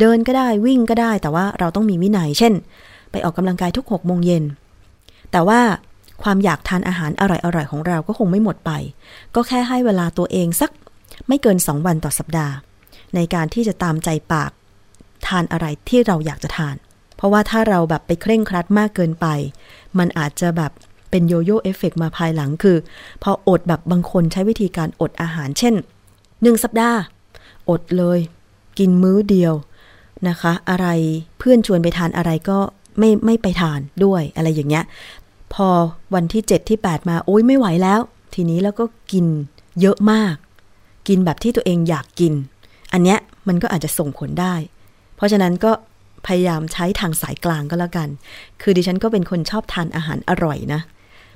[0.00, 2.54] เดินก็ได้วิ่งก็ได้ แต่ว่าเราต้องมีวินัย เช่น
[3.10, 4.44] ไปออกกำลังกายทุก6โมงเย็น
[5.32, 5.60] แต่ว่า
[6.22, 8.70] ความอยากทานอาหารอร่อยๆของเราก็คงไม่หมดไป
[9.34, 10.70] ก็แค่ให้เวลาตัวเองสัก
[11.28, 12.54] ไม่เกิน 2 วันต่อสัปดาห์
[13.14, 14.50] ในการที่จะตามใจปาก
[15.26, 16.76] ทานอะไรที่เราอยากจะทาน
[17.16, 19.26] เพราะว่าถ้าเราแบบไปเคร่งครัดมากเกินไป
[19.98, 20.72] มันอาจจะแบบ
[21.14, 22.76] เป็นโยโย่เอฟเฟกมาภายหลังคือ
[23.22, 25.74] พออดแบบบางคนใช้วิธีการอดอาหาร เช่น
[26.18, 26.98] 1 สัปดาห์
[27.70, 28.18] อดเลย
[28.78, 29.54] กินมื้อเดียว
[30.28, 30.86] นะคะ อะไร
[31.38, 32.58] เพื่อนชวนไปทานอะไรก็
[32.98, 34.84] ไม่ไม่ไปทานด้วยอะไรอย่างเงี้ย
[35.54, 35.68] พอ
[36.14, 38.00] วันที่ 7 ที่ 8 มาโอ๊ยไม่ไหวแล้ว
[38.34, 39.26] ทีนี้แล้วก็กิน
[39.80, 40.34] เยอะมาก
[41.08, 42.32] กินแบบที่ตัวเองอยากกิน
[42.92, 44.54] อันเนี้ยมันก็อาจจะส่งผลได้
[45.16, 45.72] เพราะฉะนั้นก็
[46.26, 48.08] พยายามใช้ทางสายกลางก็แล้วกัน
[48.62, 50.80] คือดิฉันก็เป็นคนชอบทานอาหารอร่อยนะ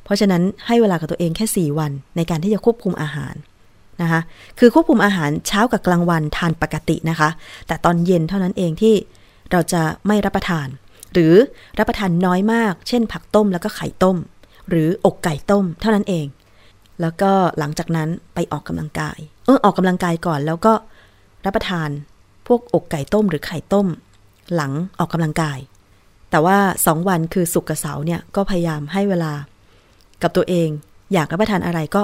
[0.09, 3.35] เพราะฉะนั้นให้เวลากับตัวเองแค่ 4 วันในการที่จะควบคุมอาหาร
[4.03, 4.21] นะคะ
[4.59, 7.29] คือควบคุมอาหารเช้ากับกลางวันทานปกตินะคะ
[7.67, 8.95] แต่ตอนเย็นเท่านั้นเองที่
[9.53, 10.69] เราจะไม่รับประทาน
[11.13, 11.35] หรือ
[11.79, 14.17] รับประทานน้อยมาก เช่น ผักต้มแล้วก็ไข่ต้ม
[14.69, 16.27] หรืออกไก่ต้มเท่านั้นเอง
[17.01, 20.73] แล้วก็หลังจากนั้นไปออกกำลังกาย เออออกกำลังกายก่อนแล้วก็
[21.45, 21.89] รับประทาน
[22.47, 23.87] พวกอกไก่ต้มหรือไข่ต้ม
[24.55, 25.59] หลังออกกำลังกาย
[26.31, 29.33] แต่ว่าสองวันคือสุกกับเสาเนี่ยก็พยายามให้เวลา
[30.23, 30.69] กับตัวเอง
[31.13, 32.03] อยากรับประทานอะไรก็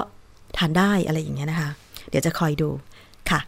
[0.56, 1.70] ทานได้อะไรอย่างเงี้ยนะคะ
[2.08, 2.68] เดี๋ยวจะคอยดู
[3.30, 3.40] ค่ะ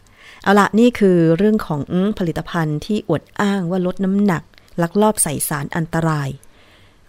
[0.43, 1.83] เอาละนี่คือเรื่องของ
[2.19, 4.43] ผลิตภัณฑ์ที่อวดอ้างว่าลดน้ำหนัก
[4.83, 6.29] ลักลอบใส่สารอันตราย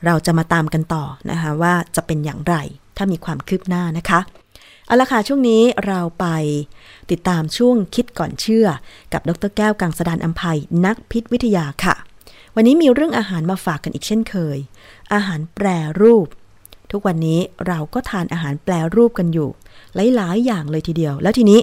[0.05, 2.55] เราจะมาตามกันต่อนะคะว่าจะเป็นอย่างไร
[2.97, 4.19] ถ้ามีความคืบหน้านะคะ
[4.85, 6.25] เอาละค่ะช่วงนี้เราไป
[7.11, 8.67] ติดตามช่วงคิดก่อนเชื่อ
[9.13, 11.95] กับดรแก้วกังสดานอัมภัยนักพิษวิทยาค่ะ
[12.55, 14.57] วันนี้มีเรื่องอาหารมาฝากกันอีกเช่นเคย
[15.13, 15.67] อาหารแปร
[16.01, 16.27] รูป
[16.91, 19.49] ทุกวันนี้เราก็ทานอาหารแปรรูปกันอยู่
[20.15, 21.59] หลาย ๆ อย่างเลยทีเดียว แล้วทีนี้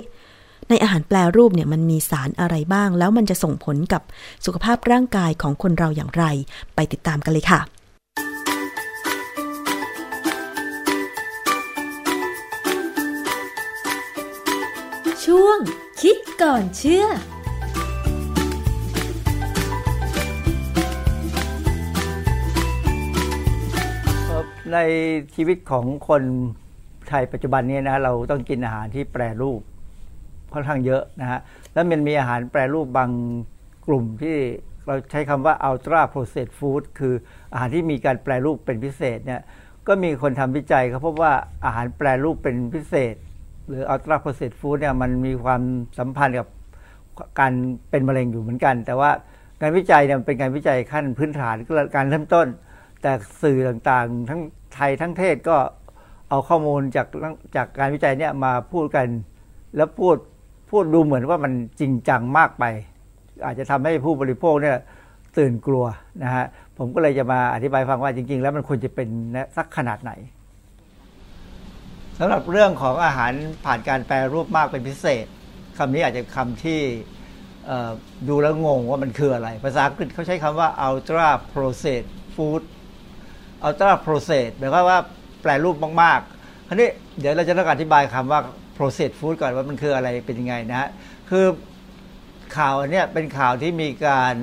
[0.69, 4.03] ในอาหารแปรรูปเนี่ยมันมีสารอะไรบ้าง แล้วมันจะส่งผลกับ
[4.45, 6.25] สุขภาพร่างกายของคนเราอย่างไร
[6.75, 7.61] ไปติดตามกันเลยค่ะ
[15.25, 15.59] ช่วง
[16.01, 17.07] คิดก่อนเชื่อ
[24.73, 24.79] ใน
[25.35, 26.23] ชีวิตของคน
[27.09, 29.61] ไทยปัจจุบันนี้นะเราต้องกินอาหารที่แปรรูป
[30.53, 31.41] ค่อนข้างเยอะนะฮะ
[31.73, 33.11] แล้วมันมีอาหารแปรรูปบาง
[33.87, 34.37] กลุ่มที่
[34.87, 37.15] เราใช้คำว่า ultra processed food คือ
[37.53, 39.41] อาหารที่มีการแปรรูปเป็นพิเศษเนี่ย
[39.87, 41.33] ก็มีคนทำวิจัยเขาพบว่า
[41.65, 43.15] อาหารแปรรูปเป็นพิเศษ
[43.69, 45.63] หรือ ultra processed food เนี่ยมันมีความ
[45.99, 46.49] สัมพันธ์กับ
[47.41, 47.53] การ
[47.91, 49.11] เป็นมะเร็งอยู่เหมือนกัน แต่ว่า
[49.63, 51.57] การวิจัยเนี่ยเป็นการวิจัยขั้นพื้นฐาน
[51.97, 52.47] การเริ่มต้น
[53.05, 54.41] แต่สื่อต่างๆ ทั้ง
[54.75, 55.57] ไทยทั้งเทศก็
[56.29, 57.07] เอาข้อมูลจาก
[57.57, 59.07] จากการวิจัยเนี่ยมาพูดกัน
[59.77, 60.17] แล้วพูด
[60.71, 62.65] พูดดูเหมือนว่ามันจริงจังมากไป
[63.45, 64.77] อาจจะทำให้ผู้บริโภคเนี่ย
[65.39, 65.85] ตื่นกลัว
[66.23, 66.45] นะฮะ
[66.79, 69.09] ผมก็เลยจะมาอธิบายฟังว่าจริง ๆ แล้วมันควรจะเป็น
[69.57, 70.13] สักขนาดไหน
[72.19, 73.33] สำหรับเรื่องของอาหาร
[73.65, 75.27] ผ่านการแปรรูปมากเป็นพิเศษ
[75.79, 76.81] คำนี้อาจจะคำที่
[78.29, 82.63] ดูแล้วงงว่ามันคืออะไร ภาษาอังกฤษเขาใช้คำว่า ultra processed food
[83.67, 84.99] ultra processed หมายความว่า
[85.43, 86.89] แปรรูปมากๆคราวนี้
[87.21, 88.41] เดี๋ยวเราจะต้องอธิบายคำว่า
[88.77, 90.89] processed food ก่อนว่ามันคืออะไรเป็นยังไงนะฮะ
[91.31, 91.47] คือ
[92.57, 94.35] ข่าวอันนี้เป็นข่าวที่มีการ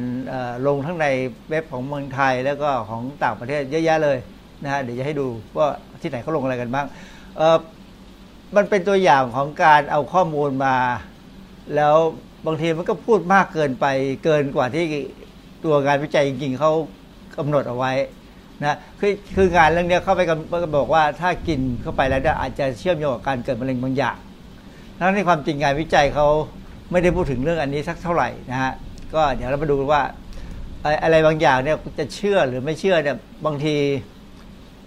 [0.68, 1.08] ลงทั้งใน
[1.50, 4.18] เว็บของเมืองไทยแล้วก็ของต่างประเทศเยอะแยะเลย
[4.64, 5.68] นะฮะเดี๋ยวจะให้ดูว่า
[6.02, 6.86] ที่ไหนเขาลงอะไรกันบ้าง
[8.56, 10.76] มันเป็นตัวอย่างของการเอาข้อมูลมา
[11.76, 11.96] แล้ว
[12.46, 13.86] บางทีมันก็พูดมากเกินไป
[14.24, 14.86] เกินกว่าที่
[15.64, 16.72] ตัวงานวิจัยจริงๆเขา
[17.38, 17.92] กำหนดเอาไว้
[18.64, 24.18] นะคือคืองานเรื่องนี้เข้าไปก็บอกว่าถ้ากินเข้าไปแล้วอาจจะเชื่อมโยงกับการเกิดมะเร็งบางอย่าง
[25.00, 26.28] ทั้งในความจริงงานวิจัยเขา
[26.92, 28.74] ไม่ได้พูดถึงเรื่องอันนี้สักเท่าไหร่นะฮะ
[29.14, 30.02] ก็เดี๋ยวเรามาดูว่า
[31.04, 33.76] อะไรบางอย่างเนี่ยจะเชื่อหรือไม่เชื่อเนี่ยบางที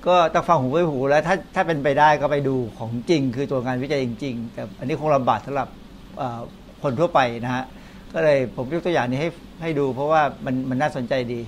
[0.06, 5.68] ก็ต้องฟังหูไว้หูแล้วถ้าถ้าเป็นไปได้ก็ไปดูของจริง คือตัวงานวิจัยจริง ๆ แต่อันนี้คงลำบากสำหรับ
[6.82, 7.64] คนทั่วไปนะฮะ
[8.12, 9.28] ก็เลยผมยกตัวอย่างนี้ให้
[9.62, 11.40] ให้ดู เพราะว่ามันมันน่าสนใจดี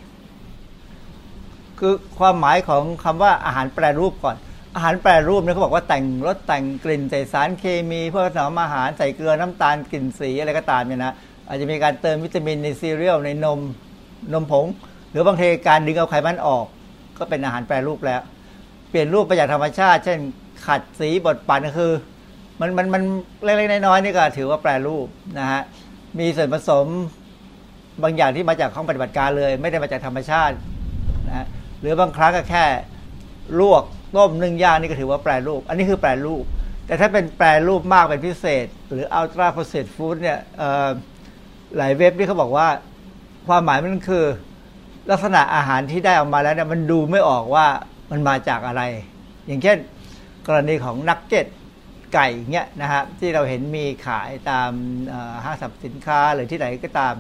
[1.81, 4.37] คือความหมายของคำว่าอาหารแปรรูปก่อน
[4.75, 11.13] อาหารแปรรูปเนี่ยเขาบอกว่าแต่งรสแต่งกลิ่นใส่สารเคมีเพื่อถนอมอาหารใส่เกลือน้ำตาลกลิ่นสีอะไรก็ตามเนี่ยนะ
[11.49, 13.61] อาจจะมีการเติมวิตามินในซีเรียลในนม
[14.33, 14.67] นมผง
[15.11, 16.67] หรือบางทีการดึงเอาไขมันออก
[17.19, 18.21] ก็เป็นอาหารแปรรูปแล้ว
[18.91, 20.19] เปลี่ยนรูปไปจากธรรมชาติ เช่น
[20.67, 21.93] ขัดสีบดปั่นก็คือ
[22.61, 23.03] มันมันมัน
[23.45, 25.07] เล็กๆน้อยๆนี่ก็ถือว่าแปรรูป
[25.39, 25.63] นะฮะ
[26.19, 26.87] มีส่วนผสม
[28.03, 30.55] บางอย่างที่มาจากห้องปฏิบัติการเลย ไม่ได้มาจากธรรมชาติ
[31.29, 31.47] นะ
[31.81, 32.65] หรือบางครั้งก็แค่
[33.61, 33.85] ลวก
[34.17, 36.45] ต้มนึ่งย่างนี่ก็ถือว่าแปรรูป อันนี้คือแปรรูป
[36.87, 40.39] แต่ถ้าเป็นแปรรูปมากเป็นพิเศษ หรืออัลตราโปรเซสฟู้ดเนี่ย
[41.77, 42.69] หลายเว็บที่เขาบอกว่า
[43.47, 44.25] ความหมายมันคือ
[45.11, 47.67] ลักษณะอาหารที่ได้ออกมาแล้วเนี่ยมันดูไม่ออกว่า
[48.11, 48.83] มันมาจากอะไร
[49.47, 49.79] อย่างเช่น
[50.47, 51.47] กรณีของนักเก็ต
[52.15, 54.71] ไก่เงี้ยนะฮะที่เราเห็นมีขายตาม
[55.45, 57.15] ห้างสรรพสินค้าหรือที่ไหนก็ตาม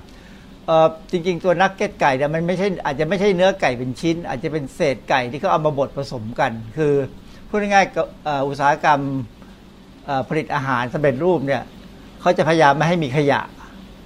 [1.10, 6.94] จริงๆ ตัวนักเก็ตไก่เนี่ยมันไม่ใช่อาจจะไม่ใช่เนื้อไก่เป็นชิ้น อาจจะเป็นเศษไก่ที่เขาเอามาบดผสมกัน คือ
[7.48, 9.00] พูดง่ายๆอุตสาหกรรม
[10.28, 11.62] ผลิตอาหารสำเร็จรูปเนี่ย
[12.20, 13.40] เขาจะพยายามไม่ให้มีขยะ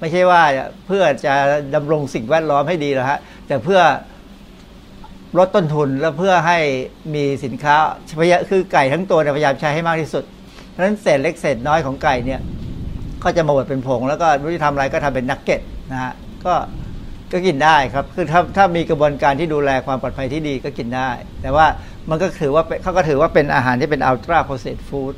[0.00, 0.42] ไม่ใช่ว่า
[0.86, 1.34] เพื่อจะ
[1.74, 3.80] ดำรงสิ่งแวดล้อมให้ดีแล้วฮะแต่เพื่อ
[5.38, 6.58] ลดต้นทุนและเพื่อให้
[7.14, 7.76] มีสินค้า
[8.20, 10.24] พยาคือไก่ทั้งตัวเนี่ยพยายามใช้ให้มากที่สุด
[10.68, 12.40] เพราะฉะนั้นเศษเล็กเศษน้อยของไก่เนี่ย
[13.22, 15.60] ก็จะมาบดเป็นผงแล้วก็วิธีทำอะไรก็ทำเป็นนักเก็ต
[15.92, 16.12] นะฮะ
[16.44, 16.54] ก็
[17.32, 21.10] ก็กินได้ครับคือถ้าถ้ามีกระบวนการที่ดูแลความปลอดภัยที่ดีก็กินได้
[21.42, 21.66] แต่ว่า
[22.10, 25.14] มันก็ถือว่าเขาก็ถือว่าเป็นอาหารที่เป็นอัลตราโปรเซสฟู้ด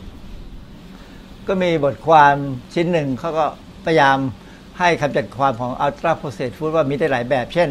[1.48, 2.34] ก็มีบทความ
[2.74, 3.44] ชิ้นหนึ่งเขาก็
[3.84, 4.18] พยายาม
[4.78, 7.68] ให้คำจำกัดความของ ultra-processed food ว่ามีได้หลายแบบ เช่น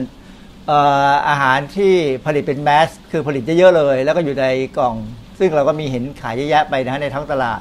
[1.29, 1.93] อาหารที่
[2.25, 4.45] ผลิตเป็น mass คือผลิตเยอะๆเลย แล้วก็อยู่ใน
[4.77, 4.95] กล่อง
[5.39, 7.59] ซึ่งเราก็มีเห็นขายเยอะแยะไปนะฮะในท้องตลาด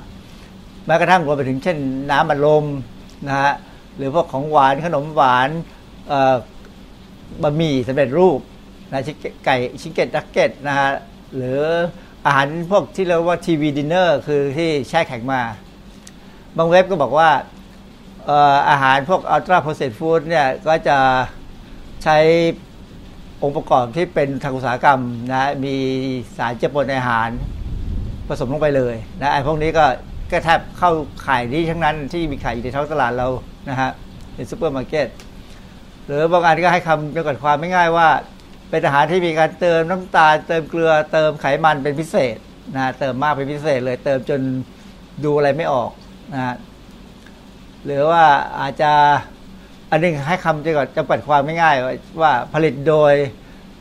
[0.86, 1.76] แม้กระทั่งรวมไปถึงเช่น
[2.10, 2.64] น้ำอัดลม
[3.26, 3.52] นะฮะ
[3.96, 5.48] หรือพวกของหวานขนมหวาน
[7.42, 8.40] บะหมี่สำเร็จรูป
[8.92, 10.90] นะ chicken ไก่ chicken nugget นะฮะ
[11.36, 11.60] หรือ
[12.26, 15.40] อาหารพวกที่เรียกว่า TV dinner คือที่แช่แข็งมา
[16.56, 17.30] บางเว็บก็บอกว่า
[18.70, 20.98] อาหารพวก ultra-processed food เนี่ยก็จะ
[22.04, 22.18] ใช้
[23.42, 25.00] องค์ประกอบที่เป็นทางอุตสาหกรรม
[25.32, 25.74] นะมี
[26.36, 27.28] สารเจือปนในอาหาร
[28.28, 29.84] ผสมลงไปเลยนะไอ้พวกนี้ก็
[30.30, 30.90] ก็แทบเข้า
[31.26, 33.28] ข่ายนี้ทั้งนั้นที่มีขายอยู่ในท้องตลาดเรา
[33.68, 33.90] นะฮะ
[34.34, 35.06] ในซูเปอร์มาร์เก็ต
[36.06, 38.08] หรือบางอันก็ให้คำจำกัดความไม่ง่ายว่า
[38.70, 42.36] เป็นอาหารที่มีการเติมน้ำตาลเติมเกลือเติมไขมันเป็นพิเศษ
[42.76, 44.40] นะเติมมากเป็นพิเศษเลย เติมจน
[45.24, 45.90] ดูอะไรไม่ออก
[46.34, 46.56] นะ
[47.84, 48.24] หรือว่า
[48.60, 48.92] อาจจะ
[49.90, 51.76] อันนึงให้คำจำกัดจำกัดความไม่ง่าย
[52.20, 53.12] ว่าผลิตโดย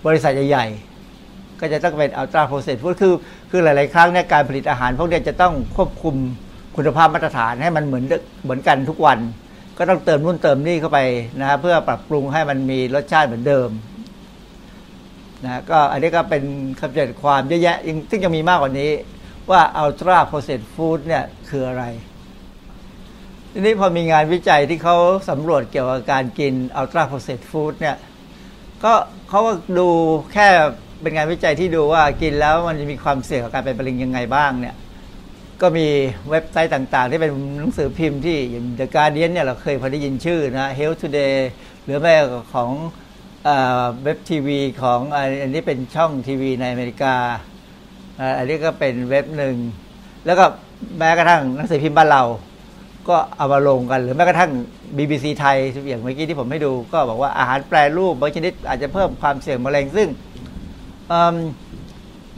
[0.05, 3.13] บริษัทใหญ่ๆก็จะต้องเป็นอัลตราโปรเซสฟู้ดคือ
[3.49, 6.15] คือหลาย ๆ ครั้งเนี่ยการผลิตอาหารพวกนี้จะต้องควบคุม
[6.75, 9.19] คุณภาพมาตรฐานให้มันเหมือนเดิมเหมือนกันทุกวัน
[9.81, 10.99] ก็ต้องเติมนู่นเติมนี่เข้าไป
[11.41, 13.69] นะเพื่อปรับปรุงให้มันมีรสชาติเหมือนเดิม
[15.45, 16.43] นะก็อันนี้ก็เป็น
[16.79, 18.91] คำจำกัดความเยอะแยะยังซึ่งยังมีมากกว่านี้
[19.51, 21.83] ว่า ultra-processed food เนี่ยคืออะไร
[23.51, 24.97] ทีนี้พอมีงานวิจัยที่เขา
[25.29, 27.95] สำรวจเกี่ยวกับการกิน ultra-processed food เนี่ย
[28.83, 28.93] ก็
[29.29, 29.89] เขาก็ดู
[30.33, 30.47] แค่
[31.01, 34.75] เป็นงานวิจัยที่ดูว่ากินแล้วมันจะมีความเสี่ยงกับการเป็นมะเร็งยังไงบ้างเนี่ย
[35.61, 35.87] ก็มี
[36.29, 41.35] เว็บไซต์ต่างๆ ที่เป็นหนังสือพิมพ์ที่อย่าง The Guardian เนี่ยเราเคยพอได้ยินชื่อนะ Health Today
[41.83, 42.15] หรือแม้
[42.53, 42.69] ของ
[44.03, 47.15] เว็บทีวีของอันนี้เป็นช่องทีวีในอเมริกา
[48.37, 49.55] อันนี้ก็เป็นเว็บหนึ่ง
[50.25, 50.45] แล้วก็
[50.97, 52.23] แม้กระทั่งหนังสือพิมพ์บ้านเรา
[53.09, 54.51] ก็เอามาลงกัน หรือแม้กระทั่ง
[54.97, 55.57] BBC ไทย
[55.89, 60.07] อย่างเมื่อกี้ที่ผมให้ดูก็บอกว่าอาหารแปรรูปบางชนิดอาจจะเพิ่มความเสี่ยงมะเร็งซึ่ง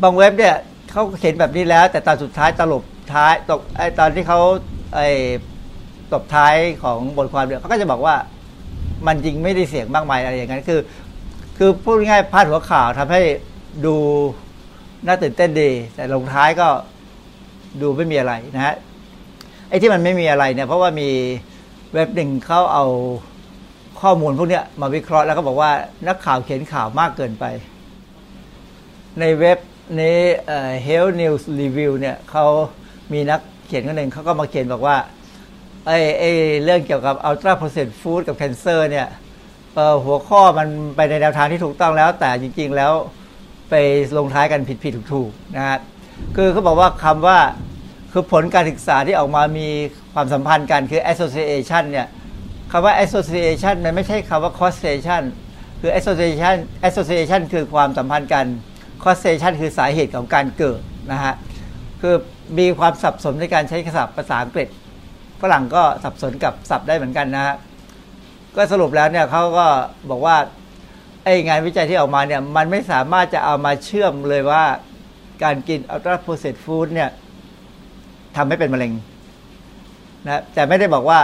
[0.04, 0.56] บางเว็บเนี่ย
[0.92, 4.40] เขาเขียนแบบนี้แล้ว แต่ตอนสุดท้ายตลบ ท้ายตกไอตอนที่เขา
[4.96, 5.00] ไอ
[6.14, 8.16] ตบท้ายของบทความเนี่ยเขาก็จะบอกว่า
[9.08, 10.80] มันจริงไม่ได้เสี่ยงมากมายอะไรอย่างนั้นคือ
[11.58, 13.22] คือพูดง่ายๆพาดหัวข่าวทำให้
[13.86, 13.96] ดู
[15.06, 16.68] น่าตื่นเต้นดี แต่ลงท้ายก็
[17.82, 18.76] ดูไม่มีอะไรนะฮะ
[19.70, 21.10] ไอ้ที่มันไม่มีอะไรเนี่ยเพราะว่ามี
[21.94, 22.86] เว็บหนึ่งเขาเอา
[24.02, 25.72] ข้อมูลพวกเนี้ยมาวิเคราะห์แล้วก็บอกว่า
[26.08, 27.46] นักข่าวเขียนข่าวมากเกินไป
[29.20, 29.58] ในเว็บ
[30.00, 32.46] นี้เอ่อ Health News Review เนี่ยเขา
[33.14, 34.98] มีนักเขียนคนหนึ่งเขาก็มาเขียนบอกว่า
[35.88, 36.30] ไอ้ไอ้
[36.64, 39.08] เรื่องเกี่ยวกับ ultra processed food กับ cancer เนี่ย
[40.04, 42.94] หัวข้อมันไปในแนวทางที่ถูกต้องแล้ว แต่จริง ๆ แล้ว
[43.70, 43.76] ไป
[44.18, 45.80] ลงท้ายกันผิดผิดถูกถูกๆนะฮะ
[46.36, 47.40] คือเขาบอกว่าคำว่า
[48.12, 49.68] คือผลการศึกษาที่ออกมามี
[50.14, 52.08] ความสัมพันธ์กันคือ association เนี่ย
[52.72, 55.24] คำว่า association มันไม่ใช่คำว่า causation
[55.82, 56.56] คือ association
[56.88, 58.46] association คือความสัมพันธ์กัน
[59.04, 60.80] causation คือสาเหตุของการเกิด
[61.12, 61.34] นะฮะ
[62.02, 62.16] คือ
[62.60, 64.68] มีความสับสนในการใช้ศัพท์ภาษาอังกฤษ
[65.42, 67.56] ฝรั่งก็สับสนกับศัพท์ได้เหมือนกันนะฮะ
[68.56, 69.68] ก็สรุปแล้วเนี่ยเขาก็
[70.10, 70.38] บอกว่า
[71.24, 74.64] ไอ้งานวิจัยที่ออกมาเนี่ยมันไม่สามารถจะเอามาเชื่อมเลยว่า
[75.44, 77.10] การกิน ultra processed food เนี่ย
[78.36, 78.92] ทำให้เป็นมะเร็ง
[80.26, 81.20] นะแต่ไม่ได้บอกว่า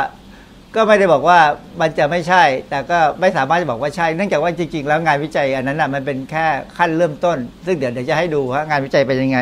[0.75, 1.39] ก็ไม่ได้บอกว่า
[1.81, 6.45] มันจะไม่ใช่ แต่ก็ไม่สามารถจะบอกว่าใช่ เนื่องจากว่าจริง ๆ แล้วงานวิจัยอันนั้นอะมันเป็นแค่
[6.77, 9.39] ขั้นเริ่มต้น ซึ่งเดี๋ยวเดี๋ยวจะให้ดูว่างานวิจัยเป็นยังไง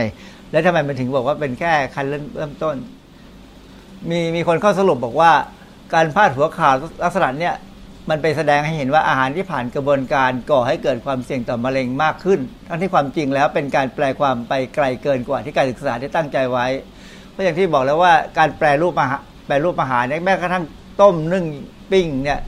[0.51, 2.75] แล้วทำไมมันถึงบอกว่าเป็นแค่ขั้นเริ่มเริ่มต้น
[4.09, 5.31] มีมีคนเข้าสรุปบอกว่า
[5.93, 7.55] การพาดหัวข่าวลักษณะเนี้ย
[8.09, 16.65] มันไปแสดงให้เห็นว่าอาหารที่ผ่านกระบวนการก่อให้เกิดความเสี่ยงต่อมะเร็งมากขึ้น ทั้งที่ความจริงแล้วเป็นการแปลความไปไกลเกินกว่าที่การศึกษาได้ตั้งใจไว้
[17.31, 20.63] เพราะอย่างที่บอกแล้วว่าการแปรรูปอาหารแปรรูปอาหารเนี่ยแม้กระทั่ง
[21.01, 21.45] ต้มนึ่ง
[21.91, 22.39] ปิ้งเนี่ย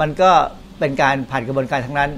[0.00, 0.30] มันก็
[0.78, 2.10] เป็นการผ่านกระบวนการทั้งนั้น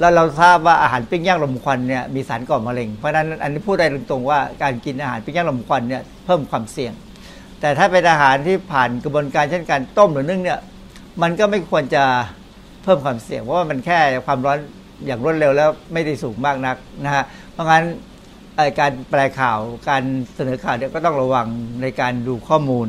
[0.00, 6.92] แล้วเราทราบว่าอาหารปิ้งย่างลมควันเนี่ยมีสารก่อมะเร็ง เพราะฉะนั้นอันนี้พูดได้ตรงๆว่าการกินอาหารปิ้งย่างลมควันเนี่ยเพิ่มความเสี่ยง
[7.60, 10.58] แต่ถ้าเป็นอาหารที่ผ่านกระบวนการเช่นการต้มหรือนึ่งเนี่ย
[11.22, 12.04] มันก็ไม่ควรจะ
[12.82, 14.58] เพิ่มความเสี่ยงเพราะว่ามันแค่ความร้อน
[15.06, 17.84] อย่างรวดเร็วแล้วไม่ได้สูงมากนักนะฮะเพราะงั้น
[18.80, 20.02] การแปลข่าวการ
[20.34, 21.46] เสนอข่าวเนี่ยก็ต้องระวัง
[21.82, 22.88] ในการดูข้อมูล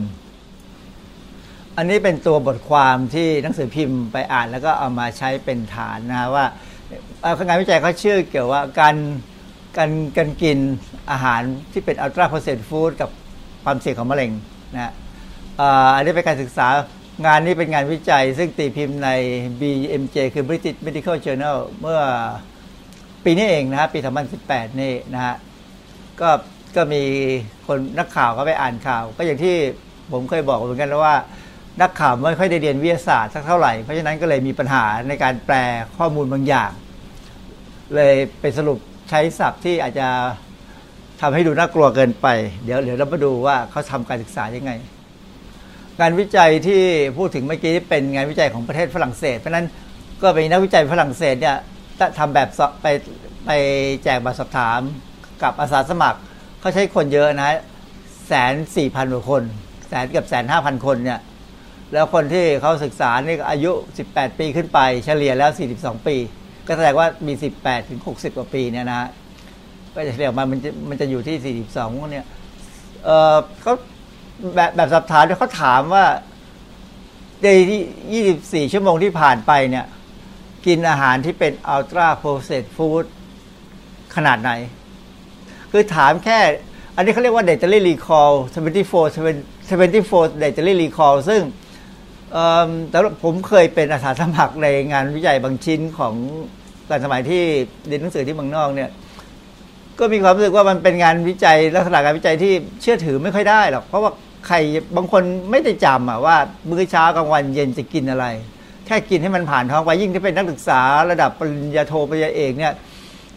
[1.78, 6.46] อันนี้เป็นตัวบทความที่หนังสือพิมพ์ไปอ่านแล้วก็เอามาใช้เป็นฐานนะฮะว่า
[7.48, 8.96] งานวิจัยเขาชื่อเกี่ยวว่าการ
[9.78, 10.58] การการกิน
[11.12, 13.10] อาหารที่เป็นอัลตราโปรเซสฟู้ดกับ
[13.64, 14.32] ความเสี่ยงของมะเร็ง
[14.74, 14.92] นะฮะ
[15.96, 16.68] อันนี้เป็นการศึกษา
[17.26, 19.10] งานนี้เป็นงานวิจัย ซึ่งตีพิมพ์ใน
[19.62, 22.02] BMJ คือ British Medical Journal เมื่อ
[23.24, 24.00] ปีนี้เองนะฮะปี
[24.40, 25.36] 2018 นี่นะฮะ
[26.22, 26.30] ก็
[26.76, 27.04] ก็มี
[27.68, 29.56] คนนักข่าวเขาไปอ่านข่าว ก็อย่างที่
[30.12, 31.16] ผมเคยบอกเหมือนกันแล้วว่า
[31.82, 35.56] นักข่าวไม่ค่อยได้เรียนวิทยาศาสตร์สักเท่าไหร่ เพราะฉะนั้นก็เลยมีปัญหาในการแปล
[35.98, 36.72] ข้อมูลบางอย่าง
[37.96, 38.80] เลยไปสรุป
[39.10, 40.08] ใช้ศัพท์ที่อาจจะ
[41.22, 42.28] ทำให้ดูน่ากลัวเกินไป
[42.64, 44.72] เดี๋ยวเดี๋ยวเรามาดูว่าเขาทำการศึกษายังไง
[46.00, 46.82] งานวิจัยที่
[47.18, 49.68] พูดถึงเมื่อกี้เป็นงานวิจัยของประเทศฝรั่งเศส เพราะนั้น
[50.22, 51.58] ก็เป็นนักวิจัยฝรั่งเศสเนี่ย
[52.20, 52.88] ทำแบบสอบไป
[53.46, 53.50] ไป
[54.04, 54.80] แจกบัตรสอบถาม
[55.44, 56.20] กับอาสาสมัคร
[56.60, 57.58] เขาใช้คนเยอะนะ
[58.28, 59.44] แสนสี่พันกว่าคน
[59.88, 61.20] แสนเกือบแสนห้าพันคนเนี่ย
[61.94, 63.72] แล้วคนที่เขาศึกษานี่อายุ
[64.06, 66.16] 18 ปีขึ้นไป เฉลี่ยแล้ว 42 ปี
[66.68, 69.10] ก็แสดงว่ามี 18 ถึง 60 กว่าปีเนี่ยนะ
[69.96, 72.26] ก็จะเฉลี่ยออกมามันจะมันจะอยู่ที่ 42พวกเนี้ย
[73.04, 73.74] เออเขา
[74.56, 76.06] แบบแบบสอบถามเขาถามว่า
[77.42, 79.86] ในที่ 24 ชั่วโมงที่ผ่านไปเนี่ย
[80.66, 83.04] กินอาหารที่เป็นอัลตราโปรเซสฟู้ด
[84.16, 84.52] ขนาดไหน
[85.72, 86.40] คือถามแค่
[86.96, 89.16] อันนี้เขาเรียกว่า data recall 74
[89.70, 91.42] 74 data recall ซึ่ง
[92.90, 96.14] แต่ผมเคยเป็นอาสาสมัครในงานวิจัยบางชิ้นของ
[96.90, 97.44] ตอนสมัยที่
[97.88, 98.90] เรียนหนังสือที่เมืองนอกเนี่ย
[100.00, 104.12] ก็มีความรู้สึกว่ามันเป็นงานวิจัยลักษณะการวิจัยที่เชื่อถือไม่ค่อยได้หรอกเพราะว่า
[104.48, 104.56] ใคร
[104.96, 106.36] บางคนไม่ได้จำอะว่า
[106.70, 108.26] มื้อเช้ากลางวันเย็นจะกินอะไร
[108.86, 110.82] แค่กินให้มันผ่านท้องไปยิ่งที่เป็นนักศึกษา
[111.12, 112.74] ระดับปริญญาโทปริญญาเอกเนี่ย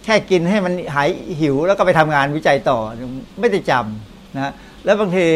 [0.04, 1.08] แค่กินให้มันหาย
[1.40, 2.78] หิวแล้วก็ไปทำงานวิจัยต่อ
[3.40, 4.52] ไม่ได้จำนะ
[4.84, 5.26] แล้วบางที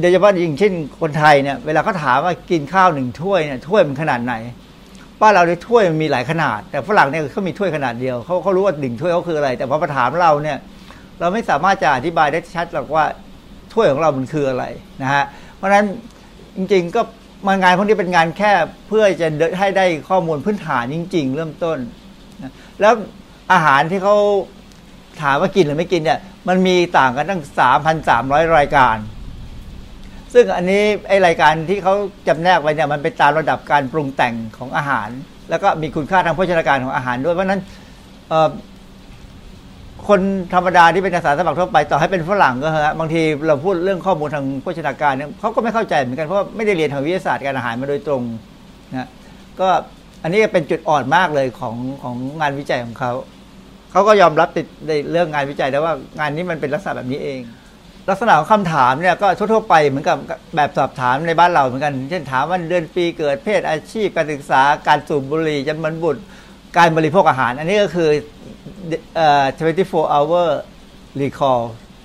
[0.00, 4.34] โดยเฉพาะอยิ่งเช่นคนไทยเนี่ยเวลาเขาถามว่ากินข้าวหนึ่งถ้วยเนี่ยถ้วยมันขนาดไหน
[5.20, 10.58] บ้านเราในถ้วยมันมีหลายขนาด แต่ฝรั่งเนี่ยเขามีถ้วยขนาดเดียวเขาเขารู้ว่าหนึ่งถ้วยเขาคืออะไร แต่พอมาถามเราเนี่ย
[11.20, 13.04] เราไม่สามารถจะอธิบายได้ชัดหรอกว่า
[13.72, 14.64] ถ้วยของเรามันคืออะไร
[15.02, 15.24] นะฮะ
[15.56, 15.86] เพราะฉะนั้น
[16.56, 17.00] จริง ๆ ก็
[17.46, 18.52] มางานพวกนี้เป็นงานแค่
[18.88, 19.26] เพื่อจะ
[19.58, 21.78] ให้ได้ข้อมูลพื้นฐานจริง ๆ เริ่มต้น
[22.42, 22.92] นะแล้ว
[23.52, 24.16] อาหารที่เขา
[25.22, 26.18] ถามว่ากินหรือไม่กินเนี่ย
[26.48, 28.96] มันมีต่างกันตั้งสามพันสามร้อยรายการ
[30.34, 31.94] ซึ่งอันนี้ไอรายการที่เขา
[32.28, 35.08] จำแนกไว้เนี่ยมันเป็นตามระดับการปรุงแต่งของอาหาร
[35.50, 37.60] แล้วก็มีคุณค่าทางโภชนาการของอาหารด้วยเพราะนั้น
[40.08, 40.20] คน
[40.54, 48.22] ธรรมดาที่เป็นอาสาสมัครทั่วไปต่อให้เป็นฝรั่งก็ฮะบางทีเราพูดเรื่องข้อมูลทางโภชนาการเนี่ยเขาก็ไม่เข้าใจเหมือนกันเพราะไม่ได้เรียนทางวิทยาศาสตร์การอาหารมาโดยตรง
[48.92, 49.08] นะ
[49.60, 49.68] ก็
[50.22, 53.12] อันนี้เป็นจุดอ่อนมากเลยของของงานวิจัยของเขา
[53.92, 57.40] เขาก็ยอมรับติดในเรื่องงานวิจัยแต่ว่างานนี้มันเป็นลักษณะแบบนี้เอง
[58.08, 60.16] ลักษณะของคำถามเนี่ยก็ทั่วๆไปเหมือนกับ
[60.56, 66.22] แบบสอบถามในบ้านเราเหมือนกัน เช่นถามวันเดือนปีเกิดเพศอาชีพการศึกษาการสูบบุหรี่จำนวนบุตร
[66.76, 68.10] การบริโภคอาหาร อันนี้ก็คือ
[69.16, 69.44] เอ่อ
[69.80, 70.48] 24 hour
[71.20, 71.62] recall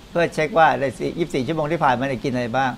[0.10, 0.84] เพื่อเช็คว่าใน
[1.18, 2.72] 24 ชั่วโมงที่ผ่านมาได้กินอะไรบ้าง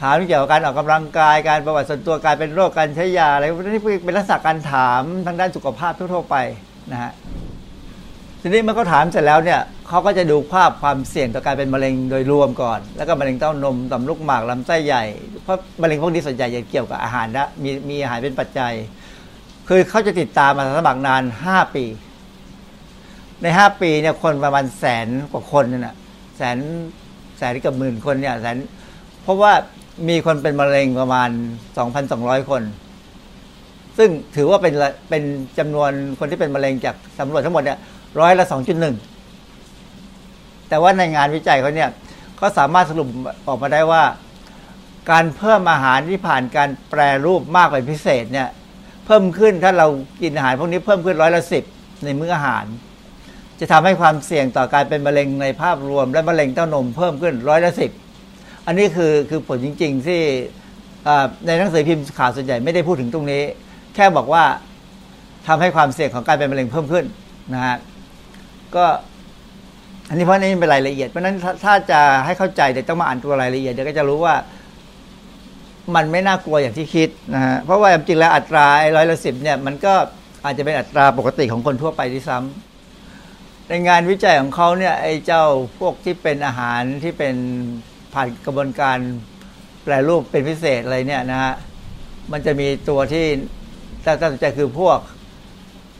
[0.00, 6.36] ถามเกี่ยวกับการออกกำลังกายการประวัติส่วนตัวการเป็นโรคการใช้ยาอะไรนี่เป็นลักษณะการถามทางด้านสุขภาพทั่วๆไป
[6.92, 7.12] นะฮะ
[8.46, 15.04] ทีนี้เมื่อเขาถามเสร็จแล้วเนี่ยเขาก็จะดูภาพความเสี่ยงต่อการเป็นมะเร็งโดยรวมก่อน แล้วก็มะเร็งเต้านมต่อมลูกหมากลำไส้ใหญ่
[15.42, 18.72] เพราะมะเร็งพวกนี้ส่วนใหญ่จะเกี่ยวกับอาหารนะมีมีอาหารเป็นปัจจัย
[19.68, 21.84] คือเขาจะติดตามมาสมัครนานห้าปี
[23.42, 25.94] ในห้าปีเนี่ยคนประมาณแสนกว่าคนเนี่ย
[26.36, 26.58] แสน
[27.38, 28.56] แสนกับหมื่นคนเนี่ยแสน
[29.22, 29.52] เพราะว่า
[30.08, 31.30] มีคนเป็นมะเร็งประมาณ
[31.78, 32.62] สองพันสองร้อยคน
[33.98, 34.74] ซึ่งถือว่าเป็น
[35.10, 35.22] เป็น
[35.58, 37.78] จำนวนคนที่เป็นมะเร็งจากสำรวจทั้งหมดเนี่ย
[38.20, 38.96] ร้อยละสองจุดหนึ่ง
[40.68, 41.90] แต่ว่าในงานวิจัยเขาเนี่ย
[42.36, 43.08] เขาสามารถสรุป
[43.46, 44.02] ออกมาได้ว่า
[45.10, 48.48] การเพิ่มอาหารที่ผ่านการแปรรูปมากเป็นพิเศษเนี่ย
[49.06, 49.86] เพิ่มขึ้นถ้าเรา
[50.22, 51.64] กินอาหารพวกนี้เพิ่มขึ้นร้อยละสิบ
[52.04, 52.64] ในมื้ออาหาร
[53.60, 57.90] จะทำให้ความเสี่ยงต่อการเป็นมะเร็งในภาพรวม และมะเร็งเต้านมเพิ่มขึ้นร้อยละสิบ
[58.66, 60.20] อันนี้คือคือผลจริง ๆ ที่
[61.46, 63.42] ในหนังสือพิมพ์ข่าวส่วนใหญ่ไม่ได้พูดถึงตรงนี้
[63.94, 64.44] แค่บอกว่า
[65.46, 67.04] ทำให้ความเสี่ยงของการเป็นมะเร็งเพิ่มขึ้น
[67.54, 67.76] นะฮะ
[68.76, 68.86] ก็
[70.08, 74.34] อันนี้เพราะนี่เป็นรายละเอียดเพราะนั้นถ้าจะให้เข้าใจเดี๋ยวต้องมาอ่านตัวรายละเอียดเดี๋ยวก็จะรู้ว่า
[75.94, 78.66] มันไม่น่ากลัวอย่างที่คิดนะฮะเพราะว่าจริงแล้วอัตรา
[78.96, 79.94] ร้อยละสิบเนี่ยมันก็
[80.44, 85.44] อาจจะเป็นอัตราปกติของคนทั่วไปที่ซ้ำในงานวิจัยของเขาเนี่ยไอ้เจ้า
[85.78, 87.34] พวกที่เป็นอาหารที่เป็น
[88.14, 88.98] ผ่านกระบวนการ
[89.84, 91.54] แปรรูปเป็นพิเศษอะไรเนี่ยนะฮะ
[92.32, 93.26] มันจะมีตัวที่
[94.04, 94.98] ถ้าสนใจคือพวก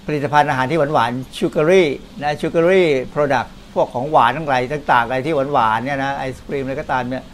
[0.07, 1.83] ผลิตภัณฑ์อาหารที่หวานหวาน sugary
[2.23, 7.25] นะ sugary product พวกของหวานทั้งหลายต่างๆอะไรที่หวานหวานเนี่ยนะไอศกรีมอะไรก็ตามเนี่ย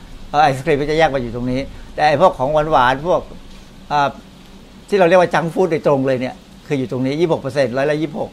[0.42, 1.60] ไอศกรีมก็จะแยกมาอยู่ตรงนี้
[1.94, 3.20] แต่ไอพวกของหวานหวานพวก
[4.88, 6.34] ที่เราเรียกว่า junk food โดยตรงเลยเนี่ย
[6.66, 8.30] คืออยู่ตรงนี้ยี่หกเปอร์เซ็นต์ร้อยละยี่หก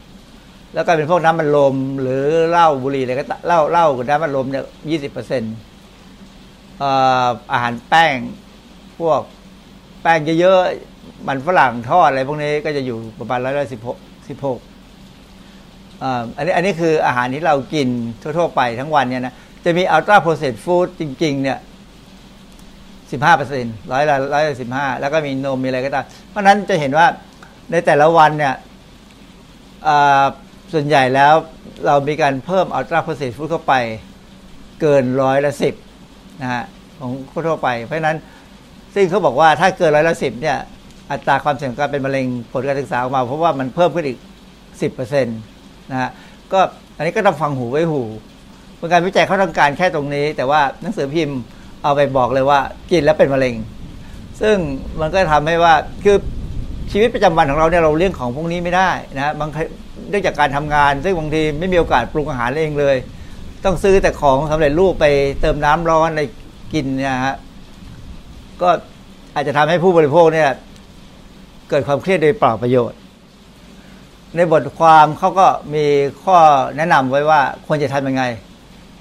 [0.74, 5.54] แล้วก็เป็นพวกน้ำอัดลม หรือเหล้าบุหรี่อะไรก็เหล้าเหล้ากับน้ำมันลมเนี่ยยี่สิบเปอร์เซ็นต์
[7.52, 8.16] อาหารแป้ง
[8.98, 9.20] พวก
[10.02, 13.98] แป้งเยอะๆมันฝรั่งทอดอะไรพวกนี้ก็จะอยู่ประมาณร้อยละสิบหก
[14.30, 14.60] สิบหก
[16.36, 17.88] อันนี้อันนี้คืออาหารที่เรากิน
[18.22, 21.58] ทั่ว ๆ ไปทั้งวันเนี่ยนะ จะมีอัลตราโปรเซสฟู้ดจริง ๆ เนี่ย
[23.12, 27.06] สิบห้าเปอร์เซ็นต์ร้อยละร้อยละสิบห้าแล้วก็มีนมมีอะไรก็ตาม เพราะนั้นจะเห็นว่า
[27.70, 28.54] ในแต่ละวันเนี่ย
[30.72, 31.34] ส่วนใหญ่แล้ว
[31.86, 33.74] เรามีการเพิ่มอัลตราโปรเซสฟู้ดเข้าไป
[34.80, 35.74] เกินร้อยละสิบ
[36.40, 36.64] นะฮะ
[36.98, 37.10] ของ
[37.46, 38.16] ทั่วไป เพราะนั้น
[38.94, 40.58] ซึ่งเขาบอกว่าถ้าเกินร้อยละสิบเนี่ย
[41.10, 44.18] อัตราความเสี่ยงการเป็นมะเร็งผลการศึกษาออกมา เพราะว่ามันเพิ่มขึ้นอีก
[44.82, 45.38] สิบเปอร์เซ็นต์
[45.90, 46.10] นะฮะ
[46.52, 46.60] ก็
[46.96, 48.02] อันนี้ก็ต้องฟังหูไว้หู
[48.76, 51.38] เป็นการวิจัยเขาต้องการแค่ตรงนี้ แต่ว่าหนังสือพิมพ์
[51.82, 53.54] เอาไปบอกเลยว่ากินแล้วเป็นมะเร็ง
[54.40, 54.56] ซึ่ง
[55.00, 56.16] มันก็ทำให้ว่าคือ
[56.92, 59.50] ชีวิตประจำวันของเราเนี่ยเราเลี่ยงของพวกนี้ไม่ได้นะบาง
[60.10, 62.96] เนื่องจากการทำงาน ซึ่งบางทีไม่มีโอกาสปรุงอาหารเองเลย
[63.64, 65.06] ต้องซื้อแต่ของสำเร็จรูปไป
[65.40, 66.20] เติมน้ำร้อนใน
[66.72, 67.36] กินนี่ยฮะ
[68.62, 68.70] ก็
[69.34, 70.48] อาจจะทำให้ผู้บริโภคเนี่ย
[71.70, 72.98] เกิดความเครียดโดยเปล่าประโยชน์
[74.36, 75.86] ในบทความเขาก็มี
[76.24, 76.38] ข้อ
[76.76, 78.24] แนะนำไว้ว่าควรจะทำยังไง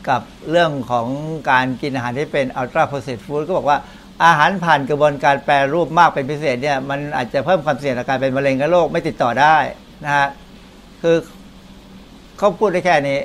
[0.10, 1.08] กับเรื่องของ
[1.52, 3.78] การกินอาหารที่เป็นอัลตราโปรเซสฟู้ดก็บอกว่า
[4.26, 9.58] อาหารผ่านกระบวนการแปรรูปมากเป็นพิเศษเนี่ยมันอาจจะเพิ่มความเสี่ยงต่อการเป็นมะเร็งและโรคไม่ติดต่อได้
[10.04, 10.28] นะฮะ
[11.02, 11.16] คือ
[12.38, 13.20] เขาพูดได้แค่นี้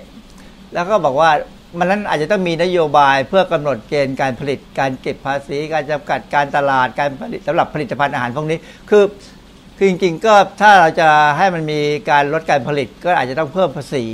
[0.74, 1.30] แล้วก็บอกว่า
[1.78, 8.58] มันนั้นอาจจะต้องมีนโยบายเพื่อกำหนดเกณฑ์การผลิตการเก็บภาษี การจำกัดการตลาดการผลิตสำหรับผลิตภัณฑ์อาหารพวกนี้
[8.90, 9.02] คือ
[9.84, 11.08] คือจริงๆก็ถ้าเราจะ
[11.38, 11.80] ให้มันมี
[12.10, 14.04] การลดการผลิตก็อาจจะต้องเพิ่มภาษี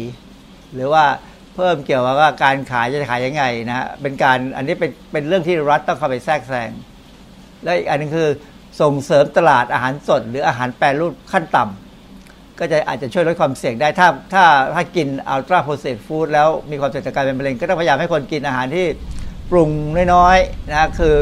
[0.75, 1.05] หรือว่า
[1.57, 6.71] เพิ่มเกี่ยวกับว่าการขายจะขายยังไงนะฮะเป็นการอันนี้เป็นเป็นเรื่องที่รัฐต้องเข้าไปแทรกแซง
[7.65, 8.29] และอีกอันหนึงคือ
[8.81, 14.45] ส่งเสริมตลาดอาหารสด หรืออาหารแปรรูปขั้นต่ำก็จะอาจจะช่วยลดความเสี่ยงได้ถ้าถ้า
[14.75, 18.87] ถ้ากินอัลตราโปรเซสฟู้ดแล้วมีความเสี่ยงต่อการเป็นมะเร็งก็ต้องพยายามให้คนกินอาหารที่
[19.51, 19.71] ปรุง
[20.15, 21.15] น้อยๆนะคือ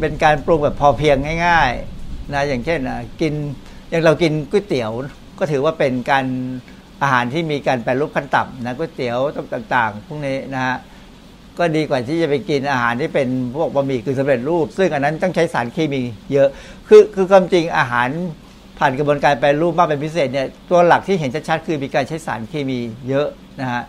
[0.00, 1.97] เป็นการปรุงแบบพอเพียงง่าย ๆ
[2.32, 3.34] นะอย่างเช่นอะกิน
[3.90, 4.90] อย่างเรากินก๋วยเตี๋ยว
[5.38, 6.26] ก็ถือว่าเป็นการ
[7.02, 9.18] อาหารที่มีการแปรรูปขั้นต่ำนะก๋วยเตี๋ยว
[9.54, 10.76] ต่างๆพวกนี้นะฮะ
[11.58, 16.02] ก็ดีกว่าที่จะไปกินอาหารที่เป็นพวกบะหมี่กึ่งสำเร็จรูป ซึ่งอันนั้นต้องใช้สารเคมี
[16.32, 16.48] เยอะ
[16.88, 18.08] คือคือความจริงอาหาร
[18.78, 23.28] ผ่านกระบวนการแปรรูปมากเป็นพิเศษเนี่ยตัวหลักที่เห็นชัดๆคือมีการใช้สารเคมีเยอะ
[23.60, 23.82] นะฮะ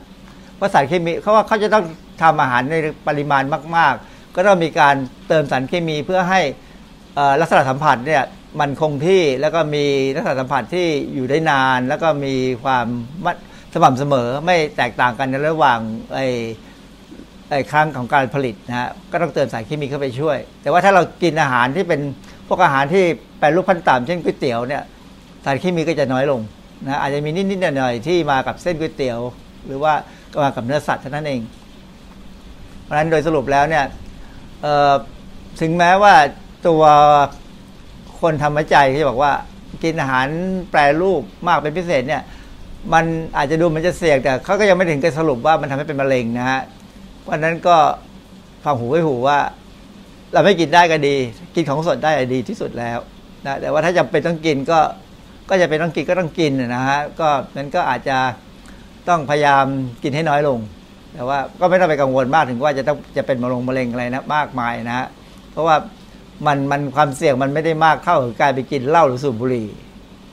[0.56, 1.84] เพราะสารเคมีเขาว่าเขาจะต้อง
[2.22, 2.76] ทำอาหารใน
[3.08, 3.44] ปริมาณ
[3.78, 4.96] มาก ๆ ก็ต้องมีการ
[5.28, 6.42] เติมสารเคมีเพื่อให้
[7.42, 8.24] ลักษณะสัมผัสเนี่ย
[8.60, 12.86] มันคงที่แล้วก็มีลักษณะสัมผัสที่อยู่ได้นาน แล้วก็มีความ
[13.26, 13.36] มัด
[13.74, 15.80] สม่ำเสมอไม่แตกต่างกันในระหว่าง
[16.16, 16.28] ไอ้
[17.52, 22.02] ไอ้ครั้งของการผลิตนะฮะก็ต้องเติมสารเคมีเข้าไปช่วย แต่ว่าถ้าเรากินอาหารที่เป็น
[22.48, 23.04] พวกอาหารที่
[23.40, 24.84] แปรรูปขั้นต่ำเช่นก๋วยเตี๋ยวเนี่ย
[25.46, 26.42] สารเคมีก็จะน้อยลง
[26.88, 29.20] นะอาจจะมีนิดๆหน่อยๆที่มากับเส้นก๋วยเตี๋ยว
[29.66, 29.94] หรือว่า
[30.44, 31.42] มากับเนื้อสัตว์เท่านั้นเอง
[32.84, 33.86] เพราะฉะนั้นโดยสรุปแล้วเนี่ย
[35.62, 36.14] ถึงแม้ว่า
[36.68, 36.84] ตัว
[38.20, 39.32] คนทำวิจัยที่บอกว่า
[39.84, 40.28] กินอาหาร
[40.72, 42.22] แปรรูปมากเป็นพิเศษเนี่ย
[42.94, 43.06] มัน
[43.38, 46.62] อาจจะดูมันจะเสี่ยงแต่เขาก็ยังไม่ถึงกับสรุปว่ามันทำให้เป็นมะเร็งนะฮะ
[47.20, 47.78] เพราะฉะนั้นก็
[48.64, 49.40] ฟังหูไว้หูว่า
[50.34, 51.16] เราไม่กินได้ก็ดี
[51.56, 53.00] กินของสดได้ดีที่สุดแล้ว
[53.46, 54.80] นะแต่ว่าถ้าจำเป็นต้องกินก็
[55.50, 58.18] ก็จะเป็นต้องกินก็ต้องกินนะฮะก็นั้นก็อาจจะ
[59.10, 59.66] ต้องพยายาม
[60.04, 60.60] กินให้น้อยลง
[61.14, 65.08] แต่ว่าก็ไม่ต้องไปกังวลมากถึงว่าจะต้องจะเป็นมะเร็งมะเร็งอะไรนะมากมายนะฮะ
[65.52, 65.76] เพราะว่า
[66.46, 69.68] มันมันความเสี่ยงมันไม่ได้มากเท่ากับการไปกินเหล้าหรือสูบบุหรี่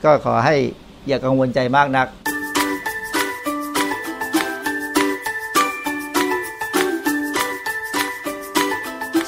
[0.03, 0.55] ก็ขอให้
[1.07, 2.07] อย่ากังวลใจมากนัก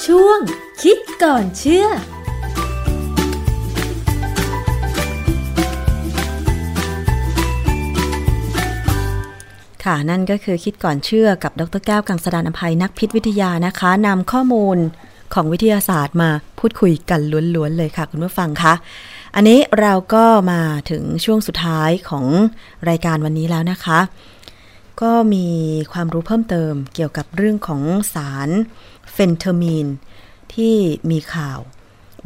[0.05, 0.39] ช่วง
[0.83, 1.87] คิดก่อนเชื่อ
[9.83, 14.77] ค่ะนั่นก็คือคิดก่อนเชื่อกับดร.แก้วกังสดาลอำไพนักพิษวิทยานะคะนำข้อมูล
[15.33, 17.21] ของวิทยาศาสตร์มาพูดคุยกัน
[17.55, 18.73] ล้วนๆเลยค่ะ คุณผู้ฟังคะ
[19.35, 22.25] อันนี้เราก็มาถึงช่วงสุดท้ายของ
[22.89, 23.99] รายการวันนี้แล้วนะคะ
[25.01, 25.47] ก็มี
[25.93, 27.81] ความรู้เพิ่มเติมเกี่ยวกับเรื่องของ
[28.13, 28.49] สาร
[29.11, 29.87] เฟนเทอร์มีน
[30.53, 30.75] ที่
[31.11, 31.59] มีข่าว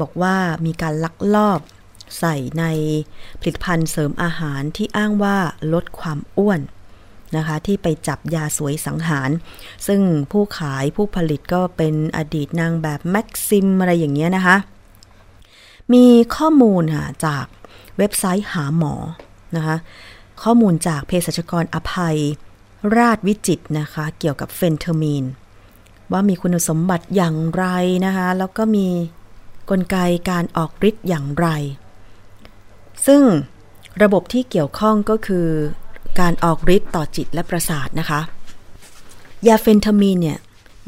[0.01, 1.59] บอกว่ามีการลักลอบ
[2.19, 2.65] ใส่ใน
[3.39, 5.37] ผลิตภัณฑ์เสริมอาหารที่อ้างว่า
[5.73, 6.59] ลดความอ้วน
[7.37, 9.29] นะคะ ที่ไปจับยาสวยสังหาร
[9.87, 14.57] ซึ่งผู้ขายผู้ผลิตก็เป็นอดีตนางแบบ Maxim อะไรอย่างเงี้ยนะคะ
[15.93, 16.05] มี
[16.35, 17.45] ข้อมูลค่ะจาก
[17.97, 18.93] เว็บไซต์หาหมอ
[19.55, 19.77] นะคะ
[20.43, 22.17] ข้อมูลจากเภสัชกรอภัย
[22.97, 25.25] ราษฎร์วิจิตรนะคะ เกี่ยวกับเฟนเทอร์มีน
[26.11, 27.65] ว่ามีคุณสมบัติอย่างไร
[28.05, 28.87] นะคะ แล้วก็มี
[29.69, 29.97] กลไก
[30.29, 31.47] การออกฤทธิ์อย่างไร
[33.05, 33.21] ซึ่ง
[34.03, 35.47] ระบบที่เกี่ยวข้องก็คือ
[36.19, 38.21] การออกฤทธิ์ต่อจิตและประสาทนะคะ
[39.47, 40.39] ยาเฟนทามีนเนี่ย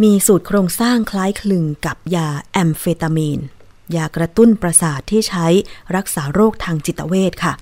[0.04, 3.40] มีสูตรโครงสร้างคล้ายคลึงกับยาแอมเฟตามีน
[3.96, 5.46] ยากระตุ้นประสาทที่ใช้
[5.96, 7.54] รักษาโรคทางจิตเวชค่ะ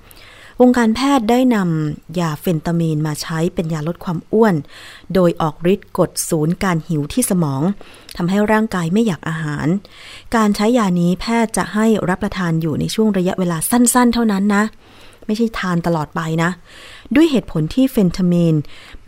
[0.60, 4.54] วงการแพทย์ได้นำยาเฟนตามีนมาใช้เป็นยาลดความอ้วน
[5.14, 7.62] โดยออกฤทธิ์กดศูนย์การหิวที่สมอง
[8.16, 9.66] ทำให้ร่างกายไม่อยากอาหาร
[10.36, 14.64] การใช้ยานี้แพทย์จะให้รับประทานอยู่ในช่วงระยะเวลาสั้น ๆ เท่านั้นนะ
[15.26, 16.50] ไม่ใช่ทานตลอดไปนะ
[17.14, 18.54] ด้วยเหตุผลที่เฟนทามีน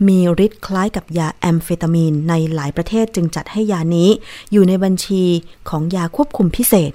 [0.07, 4.09] มีฤทธิ์คล้ายกับยาแอมเฟตามีนในหลายประเทศจึงจัดให้ยานี้
[4.51, 5.23] อยู่ในบัญชี
[5.69, 6.91] ของยาควบคุมพิเศษ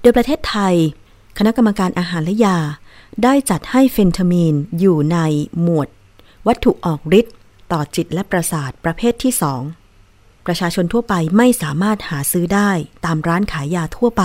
[0.00, 0.74] โดยประเทศไทย
[1.38, 2.58] คณะกรรมการอาหารและยา
[3.24, 5.18] ได้จัดให้เฟนทามีนอยู่ใน
[5.60, 5.88] หมวด
[6.46, 7.34] วัตถุออกฤทธิ์
[7.72, 12.70] ต่อจิตและประสาทประเภทที่2ประชาชนทั่วไปไม่สามารถหาซื้อได้
[13.04, 14.24] ตามร้านขายยาทั่วไป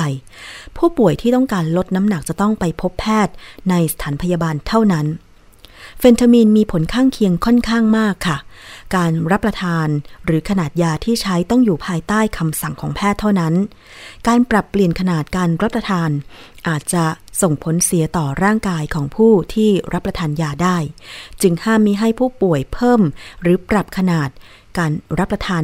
[0.78, 3.34] ผู้ป่วยที่ต้องการลดน้ำหนักจะต้องไปพบแพทย์
[3.70, 5.06] ในสถานพยาบาลเท่านั้น
[6.12, 8.38] นทามีนมีผลข้างเคียงค่อนข้างมากค่ะ
[8.96, 9.88] การรับประทาน
[10.26, 13.54] หรือขนาดยาที่ใช้ต้องอยู่ภายใต้คำสั่งของแพทย์เท่านั้น
[14.28, 16.10] การปรับเปลี่ยนขนาดการรับประทาน
[16.68, 17.06] อาจจะ
[17.42, 20.78] ส่งผลเสียต่อร่างกายของผู้ที่รับประทานยาได้
[21.42, 23.02] จึงห้ามมิให้ผู้ป่วยเพิ่ม
[23.42, 24.30] หรือปรับขนาด
[24.78, 25.64] การรับประทาน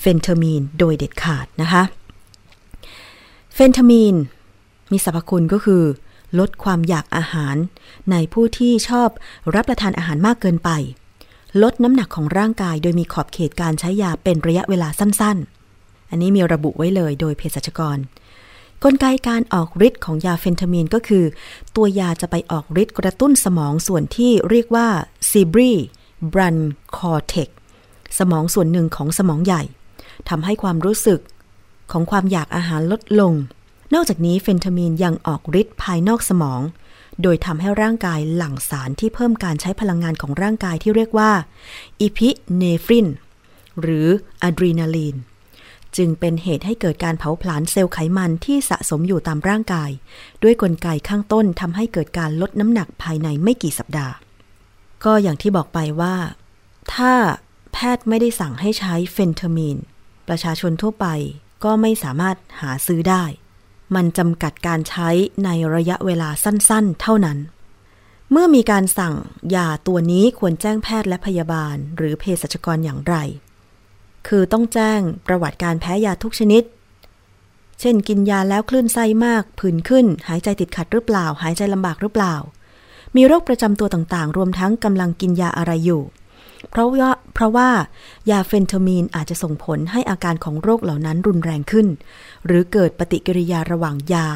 [0.00, 1.82] เฟนทามีนโดยเด็ดขาดนะคะ
[3.54, 4.14] เฟนทามีน
[4.92, 5.82] มีสรรพคุณก็คือ
[6.38, 7.56] ลดความอยากอาหาร
[8.10, 9.08] ในผู้ที่ชอบ
[9.54, 10.70] รับประทานอาหารมากเกินไป
[11.62, 15.38] ลดน้ำหนักของร่างกายโดยมีขอบเขตการใช้ยาเป็นระยะเวลาสั้น
[15.74, 17.98] ๆ อันนี้มีระบุไว้เลยโดยเภสัชกร
[18.84, 21.24] กลไกการออกฤทธิ์ของยาเฟนเทอร์มีนก็คือ
[21.76, 24.88] ตัวยาจะไปออกฤทธิ์กระตุ้นสมองส่วนที่เรียกว่า
[25.30, 27.48] cerebral cortex
[28.18, 29.62] สมองส่วนหนึ่งของสมองใหญ่
[30.28, 31.20] ทำให้ความรู้สึก
[31.92, 33.32] ของความอยากอาหารลดลง
[33.94, 36.60] นอกจากนี้เฟนเทอร์มีนยังออกฤทธิ์ภายนอกสมอง
[37.22, 41.30] โดยทำให้ร่างกายหลั่งสารที่เพิ่มการใช้พลังงานของร่างกายที่เรียกว่า
[42.00, 43.06] อีพิเนฟริน
[43.80, 44.06] หรือ
[44.42, 45.16] อะดรีนาลีน
[45.96, 49.90] จึงเป็นเหตุให้เกิดการเผาผลาญเซลล์ไขมันที่สะสมอยู่ตามร่างกาย
[50.42, 54.14] ด้วยกลไกข้างต้นทำให้เกิดการลดน้ำหนักภายในไม่กี่สัปดาห์
[55.04, 56.16] ก็อย่างที่บอกไปว่า
[56.94, 57.12] ถ้า
[57.72, 59.76] แพทย์ไม่ได้สั่งให้ใช้เฟนทามีน
[60.28, 61.06] ประชาชนทั่วไป
[61.64, 63.24] ก็ไม่สามารถหาซื้อได้
[63.94, 65.08] มันจำกัดการใช้
[65.44, 67.38] ในระยะเวลาสั้นๆ เท่านั้น
[68.30, 69.14] เมื่อมีการสั่ง
[69.54, 73.14] ยาตัวนี้ควรแจ้งแพทย์และพยาบาล หรือเภสัชกรอย่างไร
[74.28, 76.62] คือต้องแจ้งประวัติการแพ้ยาทุกชนิด
[77.80, 82.34] เช่นกินยาแล้วคลื่นไส้มาก ผื่นขึ้น หายใจติดขัดหรือเปล่า หายใจลำบากหรือเปล่า
[83.16, 86.02] มีโรคประจำตัวต่างๆ รวมทั้งกำลังกินยาอะไรอยู่
[86.70, 87.68] เพราะว่าเพราะว่า
[88.30, 91.86] ยาเฟนทมีนอาจจะส่งผลให้อาการของโรคเหล่านั้นรุนแรงขึ้น
[92.46, 94.26] หรือเกิดปฏิกิริยาระหว่างยา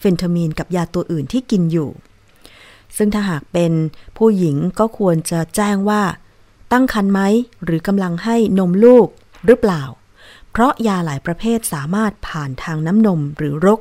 [0.00, 1.90] เฟนทมีนกับยาตัวอื่นที่กินอยู่
[2.96, 3.72] ซึ่งถ้าหากเป็น
[4.16, 6.02] ผู้หญิงก็ควรจะแจ้งว่า
[6.72, 7.20] ตั้งครรภ์ไหม
[7.64, 9.08] หรือกำลังให้นมลูก
[9.46, 9.82] หรือเปล่า
[10.50, 13.80] เพราะยาหลายประเภทสามารถผ่านทางน้ำนมหรือรก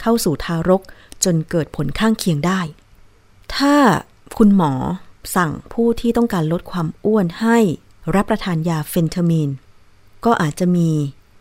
[0.00, 0.82] เข้าสู่ทารก
[1.24, 2.60] จนเกิดผลข้างเคียงได้
[3.56, 3.74] ถ้า
[4.38, 4.72] คุณหมอ
[5.36, 7.58] สั่งผู้ที่ต้องการลดความอ้วนให้
[8.14, 9.50] รับประทานยาเฟนทามีน
[10.24, 10.90] ก็อาจจะมี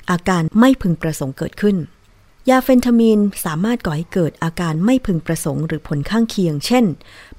[0.10, 1.78] อาการไม่พึงประสงค์เกิดขึ้น
[2.50, 6.86] ยาเฟนทามีนสามารถก่อให้เกิดอาการไม่พึงประสงค์หรือผลข้างเคียง เช่น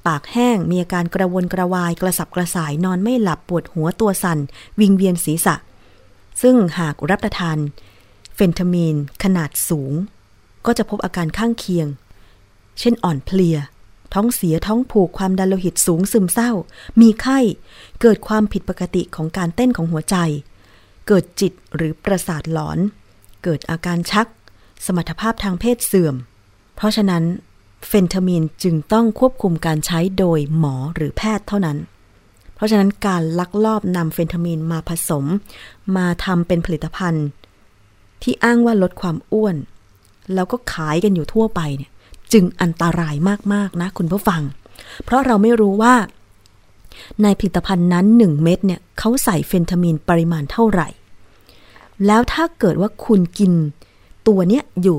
[0.07, 4.39] ปากแห้งมีอาการกระวนกระวายกระสับกระส่ายนอนไม่หลับปวดหัวตัวสัน่น
[4.81, 5.55] วิงเวียนศีรษะ
[6.43, 7.59] ซึ่งหากรับประทาน
[8.35, 9.93] เฟนทามีนขนาดสูง
[10.67, 11.87] ก็จะพบอาการข้างเคียง
[12.81, 13.57] เช่นอ่อนเพลีย
[14.15, 16.51] ท้องเสียท้องผูกความดันโลหิตสูงซึมเศร้า
[17.01, 17.39] มีไข้
[18.01, 20.17] เกิดความผิดปกติของการเต้นของหัวใจ
[21.09, 22.79] เกิดจิตหรือประสาทหลอน
[23.45, 24.27] เกิดอาการชัก
[24.85, 26.15] สมรรถภาพทางเพศเสื่อม
[26.77, 27.25] เพราะฉะนั้น
[27.89, 31.79] เฟนทามีนจึงต้องควบคุมการใช้โดยหมอหรือแพทย์เท่านั้น
[32.55, 35.25] เพราะฉะนั้นการลักลอบนำเฟนทามีนมาผสม
[35.97, 37.27] มาทำเป็นผลิตภัณฑ์
[38.23, 39.57] ที่อ้างว่าลดความอ้วน
[40.35, 41.91] แล้วก็ขายกันอยู่ทั่วไปเนี่ย
[42.35, 43.15] จึงอันตราย
[43.55, 44.43] มากๆนะคุณผู้ฟัง
[45.05, 45.95] เพราะเราไม่รู้ว่า
[47.23, 50.89] ในผลิตภัณฑ์นั้น 1 เม็ดเนี่ยเขาใส่เฟนทามีนปริมาณเท่าไหร่
[52.07, 53.53] แล้วถ้าเกิดว่าคุณกิน
[54.29, 54.99] ตัวเนี้ยอยู่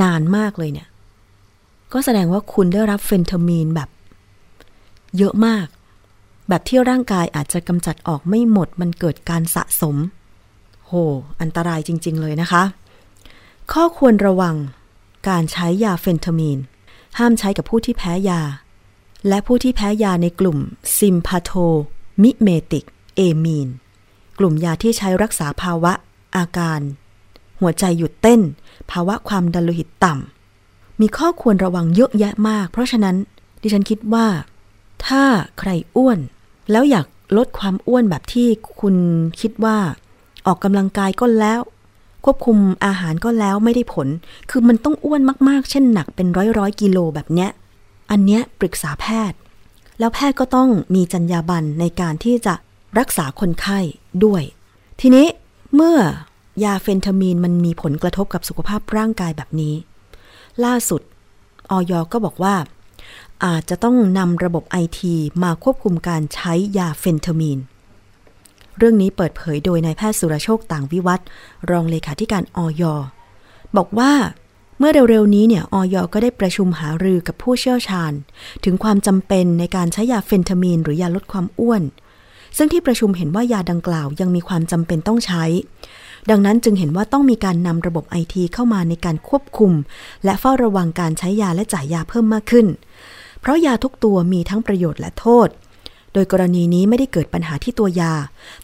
[0.00, 0.88] นานมากเลยเนี่ย
[1.92, 3.88] ก็แสดงว่าคุณได้รับเฟนทามีนแบบ
[5.18, 5.66] เยอะมาก
[6.48, 9.96] แบบที่ร่างกายอาจจะกำจัดออกไม่หมดมันเกิดการสะสม
[10.86, 10.92] โห
[11.40, 12.62] อันตรายจริง ๆ เลยนะคะ
[13.72, 14.54] ข้อควรระวัง
[15.28, 16.58] การใช้ยาเฟนทามีน
[17.18, 18.40] ห้ามใช้กับผู้ที่แพ้ยา
[19.28, 20.58] และผู้ที่แพ้ยาในกลุ่ม
[20.98, 21.50] ซิมพาโท
[22.22, 22.84] มิเมติก
[23.16, 23.68] เอมีน
[24.38, 25.92] กลุ่มยาที่ใช้รักษาภาวะ
[26.36, 26.80] อาการ
[27.60, 28.40] หัวใจหยุดเต้น
[28.90, 33.16] ภาวะความดันโลหิตต่ำ มีข้อควรระวังเยอะแยะมาก เพราะฉะนั้น
[33.62, 34.26] ดิฉันคิดว่า
[35.06, 35.22] ถ้า
[35.58, 36.18] ใครอ้วน
[36.70, 37.06] แล้วอยาก
[37.36, 38.48] ลดความอ้วนแบบที่
[38.80, 38.96] คุณ
[39.40, 39.78] คิดว่า
[40.46, 41.60] ออกกำลังกายก็แล้ว
[42.24, 44.08] ควบคุมอาหารก็แล้วไม่ได้ผล
[44.50, 47.50] คือมันต้องอ้วนมากๆ เช่นหนักเป็นร้อยร้อยกิโลแบบเนี้ย
[48.10, 49.38] อันเนี้ยปรึกษาแพทย์
[49.98, 52.54] แล้วแพทย์ก็ต้องมีจรรยาบรรณในการที่จะ
[52.98, 53.78] รักษาคนไข้
[54.24, 54.42] ด้วย
[55.00, 55.26] ทีนี้
[55.74, 55.98] เมื่อ
[56.64, 59.74] ยาเฟนทามีนมันมีผลกระทบกับสุขภาพร่างกายแบบนี้
[60.64, 61.00] ล่าสุด
[61.70, 62.54] ออยก็บอกว่า
[63.44, 67.58] อาจจะต้องนำระบบไอทีมาควบคุมการใช้ยาเฟนทามีน
[68.78, 71.20] เรื่องนี้เปิดเผยโดยนายแพทย์สุรโชคต่างวิวัฒ
[71.70, 72.82] รองเลขาธิการออย
[73.76, 74.12] บอกว่า
[74.78, 78.12] เมื่อเร็วๆนี้เนี่ยออยก็ได้ประชุมหารือกับผู้เชี่ยวชาญ
[78.64, 81.82] ถึงความจำเป็นในการใช้ยาเฟนทามีน หรือยาลดความอ้วน
[82.56, 85.44] ซึ่งที่ประชุมเห็นว่ายาดังกล่าวยังมีความจำเป็นต้องใช้
[86.30, 89.72] ดังนั้นจึงเห็นว่าต้องมีการนำระบบไอทีเข้ามาในการควบคุม
[90.24, 92.66] และเฝ้าระวังการใช้ยาและจ่ายยาเพิ่มมากขึ้น
[93.40, 95.48] เพราะยาทุกตัวมีทั้งประโยชน์และโทษ
[96.14, 98.12] โดยกรณีนี้ไม่ได้เกิดปัญหาที่ตัวยา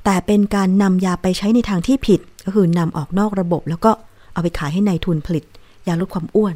[0.04, 3.90] แต่เป็นการนำยาไปใช้ในทางที่ผิด ก็คือนำออกนอกระบบ แล้วก็
[4.32, 5.44] เอาไปขายให้ในายทุนผลิต
[5.86, 6.54] ยาลดความอ้วน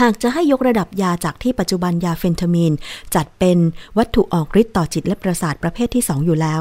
[0.00, 2.72] หากจะให้ยกระดับยาจากที่ปัจจุบันยาเฟนทามีน
[3.14, 3.58] จัดเป็น
[3.98, 6.60] วัตถุออกฤทธิ์ต่อจิตและประสาทประเภทที่ 2 อยู่แล้ว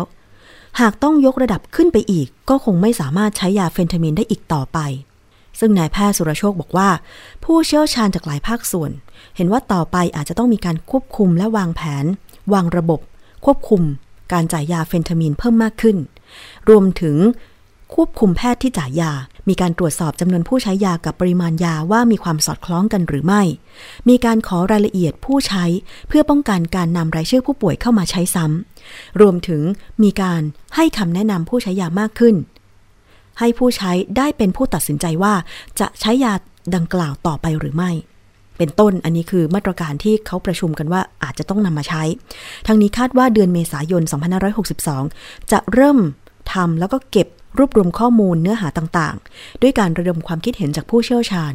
[0.80, 4.80] หากต้องยกระดับขึ้นไปอีก ก็คงไม่สามารถใช้ยาเฟนทามีนได้อีกต่อไป
[5.60, 6.90] ซึ่งนายแพทย์สุรโชคบอกว่า
[7.44, 8.92] ผู้เชี่ยวชาญจากหลายภาคส่วน
[9.36, 12.06] เห็นว่าต่อไปอาจจะต้องมีการควบคุมและวางแผน
[12.54, 13.00] วางระบบ
[13.46, 13.82] ควบคุม
[14.34, 15.98] การจ่ายยาเฟนทามีนเพิ่มมากขึ้น
[16.70, 17.18] รวมถึง
[17.94, 19.12] ควบคุมแพทย์ที่จ่ายยา
[19.50, 23.42] มีการตรวจสอบจำนวนผู้ใช้ยากับปริมาณยาว่ามีความสอดคล้องกันหรือไม่
[24.10, 25.66] มีการขอรายละเอียดผู้ใช้
[26.08, 29.62] เพื่อป้องกันการนำรายชื่อผู้ป่วยเข้ามาใช้ซ้ำ รวมถึง
[30.04, 30.42] มีการ
[30.76, 32.36] ให้คำแนะนำผู้ใช้ยามากขึ้น
[33.40, 35.34] ให้ผู้ใช้ได้เป็นผู้ตัดสินใจว่า
[35.80, 36.34] จะใช้ยา
[36.76, 37.92] ดังกล่าวต่อไปหรือไม่
[38.62, 42.04] เป็นต้นอันนี้คือมาตรการที่เขาประชุมกันว่าอาจจะต้องนำมาใช้
[42.68, 44.04] ทั้งนี้คาดว่าเดือนเมษายน
[44.78, 45.98] 2562 จะเริ่ม
[46.54, 51.54] ทำแล้วก็เก็บรวบรวมข้อมูลเนื้อหาต่างๆ ด้วยการระดมความคิดเห็นจากผู้เชี่ยวชาญ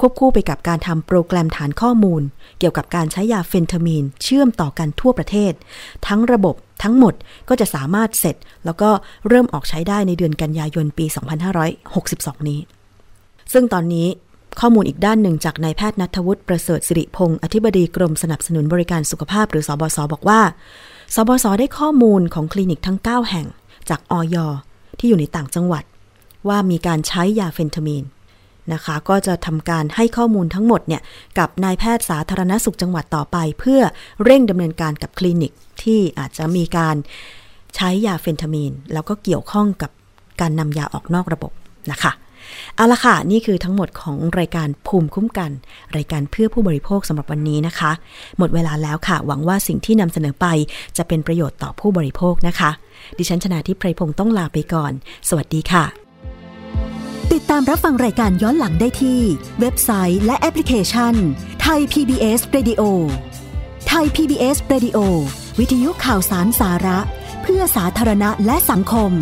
[0.00, 2.22] ควบคู่ไปกับการทำโปรแกรมฐานข้อมูล
[2.58, 5.52] เกี่ยวกับการใช้ยาเฟนทามีน เชื่อมต่อกันทั่วประเทศ
[6.06, 7.14] ทั้งระบบทั้งหมด
[7.48, 8.90] ก็จะสามารถเสร็จ แล้วก็
[9.28, 11.06] เริ่มออกใช้ได้ในเดือนกันยายนปี
[11.76, 12.60] 2562 นี้
[13.52, 14.06] ซึ่งตอนนี้
[14.60, 20.40] ข้อมูลอีกด้านหนึ่งจากนายแพทย์นัทวุฒิประเสริฐสิริพงศ์อธิบดีกรมสนับสนุนบริการสุขภาพหรือสบศบอกว่า
[21.14, 23.46] สบศได้ข้อมูลของคลินิกทั้ง 9 แห่ง
[23.88, 24.36] จากออย
[24.98, 25.84] ที่อยู่ในต่างจังหวัด
[26.48, 28.04] ว่ามีการใช้ยาเฟนทามีน
[28.72, 31.02] นะคะ ก็จะทำการให้ข้อมูลทั้งหมดเนี่ย
[31.38, 33.80] กับนายแพทย์สาธารณสุขจังหวัดต่อไป เพื่อ
[34.24, 35.52] เร่งดำเนินการกับคลินิก
[35.82, 36.96] ที่อาจจะมีการ
[37.74, 39.90] ใช้ยาเฟนทามีน แล้วก็เกี่ยวข้องกับ
[40.40, 41.52] การนำยาออกนอกระบบ
[41.90, 42.12] นะคะ
[42.76, 45.50] เอาละค่ะ นี่คือทั้งหมดของรายการภูมิคุ้มกัน
[45.96, 47.92] รายการเพื่อผู้บริโภคสำหรับวันนี้นะคะ
[48.38, 50.46] หมดเวลาแล้วค่ะ หวังว่าสิ่งที่นำเสนอไป
[50.96, 52.70] จะเป็นประโยชน์ต่อผู้บริโภคนะคะ
[53.18, 54.92] ดิฉันชนะทิพไพรพงศ์ต้องลาไปก่อน
[55.28, 55.84] สวัสดีค่ะ
[57.32, 59.20] ติดตามรับฟังรายการย้อนหลังได้ที่
[59.60, 61.14] เว็บไซต์และแอปพลิเคชัน
[61.62, 62.82] ไทย PBS Radio
[63.88, 64.98] ไทย PBS Radio
[65.58, 66.98] วิทยุข่าวสารสาระ
[67.42, 69.12] เพื่อสาธารณะและสังคม